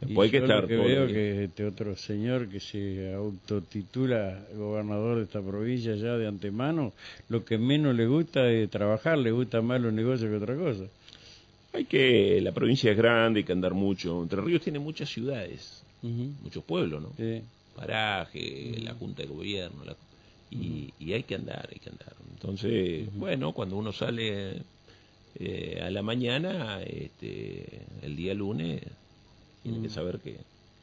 Y 0.02 0.06
Después 0.06 0.28
hay 0.28 0.32
que 0.32 0.38
estar 0.46 0.62
lo 0.64 0.68
que 0.68 0.76
todos 0.76 0.88
los 0.90 0.98
veo 0.98 1.08
que 1.08 1.44
este 1.44 1.66
otro 1.66 1.96
señor 1.96 2.50
que 2.50 2.60
se 2.60 3.14
autotitula 3.14 4.44
gobernador 4.56 5.18
de 5.18 5.24
esta 5.26 5.42
provincia 5.42 5.96
ya 5.96 6.18
de 6.18 6.28
antemano, 6.28 6.94
lo 7.30 7.46
que 7.46 7.58
menos 7.60 7.96
le 7.96 8.08
gusta 8.08 8.50
es 8.50 8.70
trabajar, 8.70 9.18
le 9.20 9.32
gusta 9.32 9.62
más 9.62 9.80
los 9.80 9.94
negocios 9.94 10.30
que 10.30 10.38
otra 10.38 10.56
cosa. 10.56 10.86
Hay 11.74 11.86
que, 11.86 12.42
la 12.42 12.52
provincia 12.52 12.92
es 12.92 12.98
grande, 12.98 13.40
hay 13.42 13.44
que 13.44 13.54
andar 13.54 13.74
mucho. 13.74 14.22
Entre 14.24 14.42
Ríos 14.42 14.62
tiene 14.62 14.80
muchas 14.80 15.08
ciudades, 15.10 15.84
muchos 16.02 16.64
pueblos, 16.64 17.02
¿no? 17.02 17.10
Sí. 17.18 17.42
Paraje, 17.76 18.80
la 18.84 18.94
Junta 18.96 19.22
de 19.22 19.30
Gobierno, 19.30 19.86
la- 19.86 19.96
y, 20.50 20.92
y 21.00 21.14
hay 21.14 21.24
que 21.24 21.36
andar, 21.36 21.70
hay 21.72 21.80
que 21.80 21.90
andar. 21.92 22.14
Entonces, 22.34 23.08
bueno, 23.16 23.54
cuando 23.54 23.78
uno 23.78 23.94
sale 23.94 24.64
eh, 25.40 25.80
a 25.82 25.90
la 25.92 26.02
mañana, 26.02 26.82
este, 26.82 27.84
el 28.02 28.16
día 28.18 28.34
lunes, 28.34 28.82
tiene 29.64 29.80
que 29.80 29.88
Ujú. 29.88 29.94
saber 29.96 30.20
que, 30.20 30.38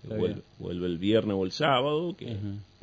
vuelve, 0.04 0.42
vuelve 0.58 0.86
el 0.86 0.98
viernes 0.98 1.36
o 1.38 1.44
el 1.44 1.52
sábado, 1.52 2.14
que 2.16 2.36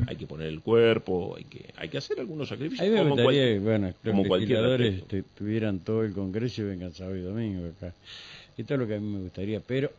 hay 0.08 0.16
que 0.18 0.28
poner 0.28 0.48
el 0.48 0.62
cuerpo, 0.62 1.36
hay 1.38 1.46
que, 1.46 1.74
hay 1.78 1.90
que 1.90 1.98
hacer 1.98 2.20
algunos 2.20 2.50
sacrificios. 2.50 2.88
Me 2.90 2.98
como 2.98 3.10
gustaría 3.16 3.24
cual- 3.24 3.54
que 3.54 3.60
bueno, 3.60 3.94
como 4.04 4.18
los 4.24 4.28
cualquier 4.28 4.50
legisladores 4.50 4.94
aspecto. 4.96 5.16
este, 5.18 5.30
tuvieran 5.38 5.80
todo 5.80 6.04
el 6.04 6.14
Congreso 6.14 6.62
y 6.62 6.66
vengan 6.66 6.94
sábado 6.94 7.16
y 7.18 7.22
domingo 7.22 7.68
acá. 7.68 7.94
Esto 8.58 8.74
es 8.74 8.80
lo 8.80 8.88
que 8.88 8.96
a 8.96 9.00
mí 9.00 9.08
me 9.08 9.20
gustaría, 9.20 9.60
pero 9.62 9.92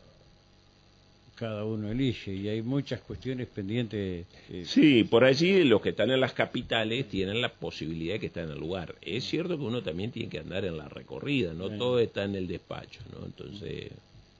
cada 1.35 1.65
uno 1.65 1.91
elige 1.91 2.33
y 2.33 2.47
hay 2.47 2.63
muchas 2.63 2.99
cuestiones 3.01 3.47
pendientes. 3.47 4.25
eh, 4.49 4.63
Sí, 4.65 5.03
por 5.03 5.23
allí 5.23 5.63
los 5.65 5.81
que 5.81 5.89
están 5.89 6.09
en 6.09 6.19
las 6.19 6.33
capitales 6.33 7.07
tienen 7.09 7.41
la 7.41 7.49
posibilidad 7.49 8.13
de 8.15 8.19
que 8.19 8.25
estén 8.27 8.45
en 8.45 8.51
el 8.53 8.59
lugar. 8.59 8.95
Es 9.01 9.23
cierto 9.25 9.55
que 9.57 9.63
uno 9.63 9.83
también 9.83 10.11
tiene 10.11 10.29
que 10.29 10.39
andar 10.39 10.65
en 10.65 10.77
la 10.77 10.89
recorrida, 10.89 11.53
no 11.53 11.69
todo 11.69 11.99
está 11.99 12.23
en 12.23 12.35
el 12.35 12.47
despacho, 12.47 13.01
¿no? 13.13 13.23
Entonces, 13.25 13.91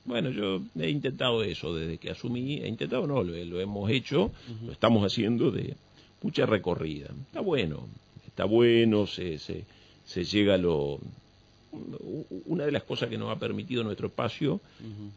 bueno, 0.07 0.31
yo 0.31 0.61
he 0.79 0.89
intentado 0.89 1.43
eso 1.43 1.75
desde 1.75 1.97
que 1.99 2.09
asumí, 2.09 2.57
he 2.57 2.67
intentado, 2.67 3.05
no, 3.05 3.21
lo, 3.23 3.33
lo 3.43 3.61
hemos 3.61 3.91
hecho, 3.91 4.31
lo 4.65 4.71
estamos 4.71 5.03
haciendo 5.03 5.51
de 5.51 5.75
mucha 6.23 6.45
recorrida. 6.45 7.09
Está 7.27 7.41
bueno, 7.41 7.87
está 8.25 8.45
bueno, 8.45 9.05
se, 9.05 9.37
se, 9.37 9.65
se 10.05 10.23
llega 10.23 10.55
a 10.55 10.57
lo... 10.57 10.99
Una 12.45 12.65
de 12.65 12.71
las 12.71 12.83
cosas 12.83 13.09
que 13.09 13.17
nos 13.17 13.29
ha 13.29 13.37
permitido 13.37 13.83
nuestro 13.83 14.07
espacio 14.07 14.61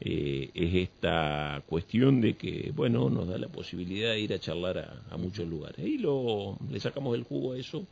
eh, 0.00 0.50
es 0.52 0.74
esta 0.74 1.62
cuestión 1.66 2.20
de 2.20 2.34
que, 2.34 2.72
bueno, 2.74 3.08
nos 3.08 3.28
da 3.28 3.38
la 3.38 3.48
posibilidad 3.48 4.10
de 4.10 4.20
ir 4.20 4.34
a 4.34 4.38
charlar 4.40 4.78
a, 4.78 5.14
a 5.14 5.16
muchos 5.16 5.48
lugares. 5.48 5.86
Y 5.86 5.96
lo, 5.98 6.58
le 6.70 6.80
sacamos 6.80 7.16
el 7.16 7.22
jugo 7.22 7.52
a 7.52 7.58
eso 7.58 7.86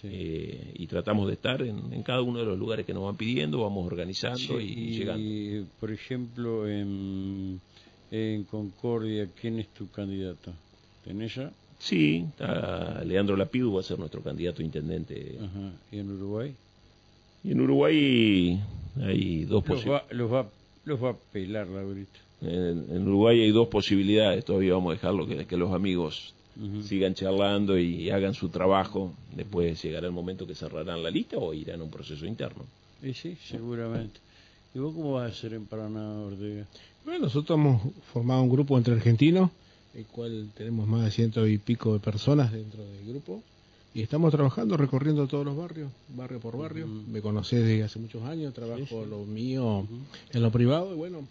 Sí. 0.00 0.08
eh, 0.10 0.72
y 0.74 0.86
tratamos 0.86 1.26
de 1.28 1.34
estar 1.34 1.60
en, 1.62 1.92
en 1.92 2.02
cada 2.02 2.22
uno 2.22 2.38
de 2.38 2.46
los 2.46 2.58
lugares 2.58 2.86
que 2.86 2.94
nos 2.94 3.04
van 3.04 3.16
pidiendo, 3.16 3.60
vamos 3.60 3.86
organizando 3.86 4.38
Sí, 4.38 4.54
y, 4.54 4.98
llegando. 4.98 5.22
y, 5.22 5.66
por 5.78 5.90
ejemplo, 5.92 6.66
en, 6.68 7.60
en 8.10 8.44
Concordia, 8.44 9.28
¿quién 9.40 9.58
es 9.58 9.68
tu 9.68 9.90
candidato? 9.90 10.52
¿Tenés 11.04 11.34
ya? 11.34 11.50
Sí, 11.78 12.24
está 12.30 13.02
Leandro 13.04 13.36
Lapidu 13.36 13.72
va 13.74 13.80
a 13.80 13.82
ser 13.82 13.98
nuestro 13.98 14.22
candidato 14.22 14.62
a 14.62 14.64
intendente. 14.64 15.36
Ajá. 15.40 15.72
¿Y 15.90 15.98
en 15.98 16.10
Uruguay? 16.12 16.54
Y 17.44 17.50
en 17.52 17.60
Uruguay 17.60 18.60
hay 19.00 19.44
dos 19.44 19.62
Los 19.62 19.64
posibilidades. 19.64 20.06
va, 20.10 20.14
los 20.14 20.32
va, 20.32 20.50
los 20.84 21.02
va 21.02 21.10
a 21.10 21.16
pelar, 21.32 21.66
Laurita. 21.68 22.18
En, 22.40 22.86
en 22.90 23.08
Uruguay 23.08 23.40
hay 23.40 23.50
dos 23.50 23.68
posibilidades, 23.68 24.44
todavía 24.44 24.74
vamos 24.74 24.92
a 24.92 24.94
dejarlo 24.94 25.26
que, 25.26 25.44
que 25.46 25.56
los 25.56 25.72
amigos 25.72 26.34
Sigan 26.86 27.14
charlando 27.14 27.78
y 27.78 28.10
hagan 28.10 28.34
su 28.34 28.48
trabajo. 28.50 29.12
Después 29.34 29.82
llegará 29.82 30.06
el 30.06 30.12
momento 30.12 30.46
que 30.46 30.54
cerrarán 30.54 31.02
la 31.02 31.10
lista 31.10 31.38
o 31.38 31.54
irán 31.54 31.80
a 31.80 31.84
un 31.84 31.90
proceso 31.90 32.26
interno. 32.26 32.64
Y 33.02 33.14
sí, 33.14 33.36
seguramente. 33.48 34.20
¿Y 34.74 34.78
vos 34.78 34.94
cómo 34.94 35.14
vas 35.14 35.24
a 35.24 35.32
hacer 35.34 35.54
en 35.54 35.66
Paraná, 35.66 36.20
Ortega? 36.20 36.66
Bueno, 37.04 37.24
nosotros 37.24 37.58
hemos 37.58 37.82
formado 38.12 38.42
un 38.42 38.50
grupo 38.50 38.76
entre 38.78 38.94
argentinos, 38.94 39.50
el 39.94 40.04
cual 40.06 40.50
tenemos 40.54 40.86
más 40.86 41.04
de 41.04 41.10
ciento 41.10 41.46
y 41.46 41.58
pico 41.58 41.94
de 41.94 42.00
personas 42.00 42.52
dentro 42.52 42.82
del 42.84 43.06
grupo. 43.06 43.42
Y 43.94 44.00
estamos 44.00 44.32
trabajando, 44.32 44.76
recorriendo 44.78 45.26
todos 45.26 45.44
los 45.44 45.54
barrios, 45.56 45.90
barrio 46.14 46.40
por 46.40 46.56
barrio. 46.56 46.86
Me 46.86 47.20
conocés 47.20 47.60
desde 47.60 47.82
hace 47.82 47.98
muchos 47.98 48.22
años, 48.22 48.54
trabajo 48.54 48.78
Sí, 48.78 48.86
sí. 48.88 49.10
lo 49.10 49.24
mío 49.24 49.86
en 50.32 50.42
lo 50.42 50.50
privado 50.50 50.94
y 50.94 50.96
bueno, 50.96 51.26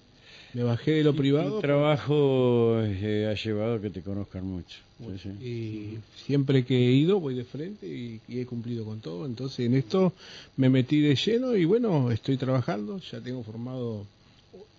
me 0.54 0.64
bajé 0.64 0.92
de 0.92 1.04
lo 1.04 1.16
privado. 1.16 1.56
Tu 1.56 1.62
trabajo 1.62 2.82
eh, 2.84 3.28
ha 3.30 3.34
llevado 3.34 3.76
a 3.76 3.82
que 3.82 3.90
te 3.90 4.02
conozcan 4.02 4.46
mucho. 4.46 4.78
Sí, 5.00 5.18
sí. 5.22 5.30
Y 5.44 5.98
siempre 6.26 6.64
que 6.64 6.76
he 6.76 6.92
ido 6.92 7.20
voy 7.20 7.36
de 7.36 7.44
frente 7.44 7.88
y, 7.88 8.22
y 8.28 8.40
he 8.40 8.46
cumplido 8.46 8.86
con 8.86 9.00
todo. 9.00 9.26
Entonces 9.26 9.66
en 9.66 9.76
esto 9.76 10.14
me 10.58 10.70
metí 10.70 11.02
de 11.02 11.16
lleno 11.16 11.56
y 11.56 11.66
bueno, 11.66 12.12
estoy 12.12 12.38
trabajando. 12.38 13.00
Ya 13.12 13.20
tengo 13.22 13.44
formado, 13.44 14.06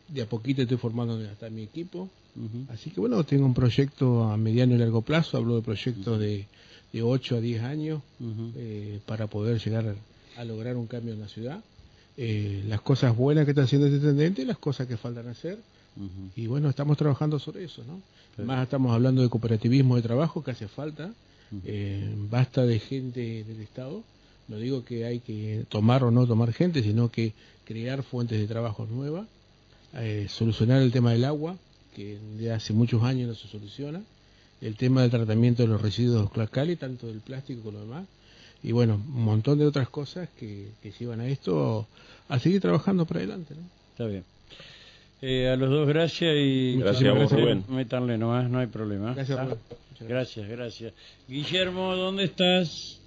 de 0.09 0.23
a 0.23 0.27
poquito 0.27 0.63
estoy 0.63 0.77
formando 0.79 1.15
hasta 1.29 1.51
mi 1.51 1.63
equipo. 1.63 2.09
Ujú. 2.37 2.67
Así 2.73 2.91
que 2.91 3.01
bueno, 3.01 3.23
tengo 3.25 3.45
un 3.45 3.55
proyecto 3.55 4.25
a 4.25 4.37
mediano 4.37 4.75
y 4.75 4.79
largo 4.79 5.03
plazo. 5.03 5.37
Hablo 5.37 5.57
de 5.57 5.63
proyectos 5.63 6.19
de, 6.21 6.47
de 6.93 7.03
8 7.03 7.37
a 7.37 7.41
10 7.41 7.63
años 7.63 8.03
eh, 8.57 9.01
para 9.07 9.27
poder 9.27 9.59
llegar 9.59 9.97
a 10.37 10.45
lograr 10.45 10.77
un 10.77 10.87
cambio 10.87 11.15
en 11.15 11.21
la 11.21 11.29
ciudad. 11.29 11.63
Eh, 12.17 12.65
las 12.69 12.81
cosas 12.81 13.17
buenas 13.17 13.45
que 13.45 13.53
está 13.53 13.63
haciendo 13.63 13.87
este 13.87 13.99
intendente 13.99 14.43
y 14.43 14.45
las 14.45 14.59
cosas 14.59 14.87
que 14.87 14.97
faltan 14.97 15.29
hacer. 15.29 15.59
Y 16.37 16.47
bueno, 16.47 16.71
estamos 16.71 16.97
trabajando 16.97 17.39
sobre 17.39 17.65
eso, 17.65 17.85
¿no? 17.85 18.01
Sí. 18.37 18.43
Más 18.43 18.63
estamos 18.63 18.93
hablando 18.93 19.21
de 19.21 19.29
cooperativismo 19.29 19.97
de 19.97 20.03
trabajo 20.03 20.43
que 20.43 20.53
hace 20.53 20.69
falta. 20.69 21.13
Eh, 21.65 22.15
basta 22.31 22.65
de 22.65 22.79
gente 22.79 23.45
del 23.45 23.61
Estado. 23.61 24.03
No 24.49 24.57
digo 24.57 24.85
que 24.85 25.05
hay 25.05 25.21
que 25.21 25.65
tomar 25.69 26.03
o 26.05 26.11
no 26.11 26.27
tomar 26.27 26.53
gente, 26.53 26.83
sino 26.83 27.11
que 27.11 27.35
crear 27.65 28.03
fuentes 28.03 28.39
de 28.41 28.47
trabajo 28.47 28.87
nuevas, 28.87 29.27
eh, 29.95 30.27
solucionar 30.29 30.83
el 30.83 30.93
tema 30.93 31.13
del 31.13 31.25
agua, 31.25 31.57
que 31.95 32.19
de 32.39 32.53
hace 32.53 32.73
muchos 32.73 33.03
años 33.03 33.29
no 33.29 33.35
se 33.35 33.49
soluciona, 33.49 34.03
el 34.61 34.77
tema 34.77 35.03
del 35.03 35.11
tratamiento 35.11 35.63
de 35.63 35.69
los 35.69 35.81
residuos 35.81 36.31
clorcales, 36.31 36.79
tanto 36.79 37.07
del 37.07 37.21
plástico 37.21 37.63
como 37.63 37.79
lo 37.79 37.85
demás, 37.85 38.07
y 38.63 38.73
bueno, 38.73 38.95
un 38.95 39.25
montón 39.25 39.59
de 39.59 39.67
otras 39.67 39.89
cosas 39.89 40.29
que, 40.39 40.69
que 40.83 40.93
llevan 40.93 41.21
a 41.21 41.27
esto 41.27 41.87
a 42.29 42.39
seguir 42.39 42.61
trabajando 42.61 43.05
para 43.07 43.21
adelante. 43.21 43.55
¿no? 43.55 43.63
Está 43.91 44.07
bien. 44.07 44.25
Eh, 45.21 45.49
a 45.49 45.57
los 45.57 45.71
dos 45.71 45.87
gracias 45.87 46.35
y 46.37 46.79
Gracias 46.79 47.09
a 47.11 47.13
vos, 47.17 47.31
Rubén. 47.31 47.65
métanle 47.69 48.19
nomás, 48.19 48.51
no 48.51 48.59
hay 48.59 48.67
problema. 48.67 49.15
Gracias. 49.15 49.39
Muchas 49.39 50.09
Gracias, 50.09 50.49
gracias. 50.49 50.93
Guillermo, 51.29 51.95
¿dónde 51.95 52.25
estás? 52.25 52.99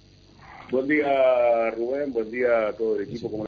Buen 0.70 0.88
día, 0.88 1.70
Rubén. 1.72 2.12
Buen 2.12 2.30
día 2.30 2.68
a 2.68 2.72
todo 2.72 2.96
el 2.96 3.02
equipo. 3.08 3.30
¿Cómo 3.30 3.44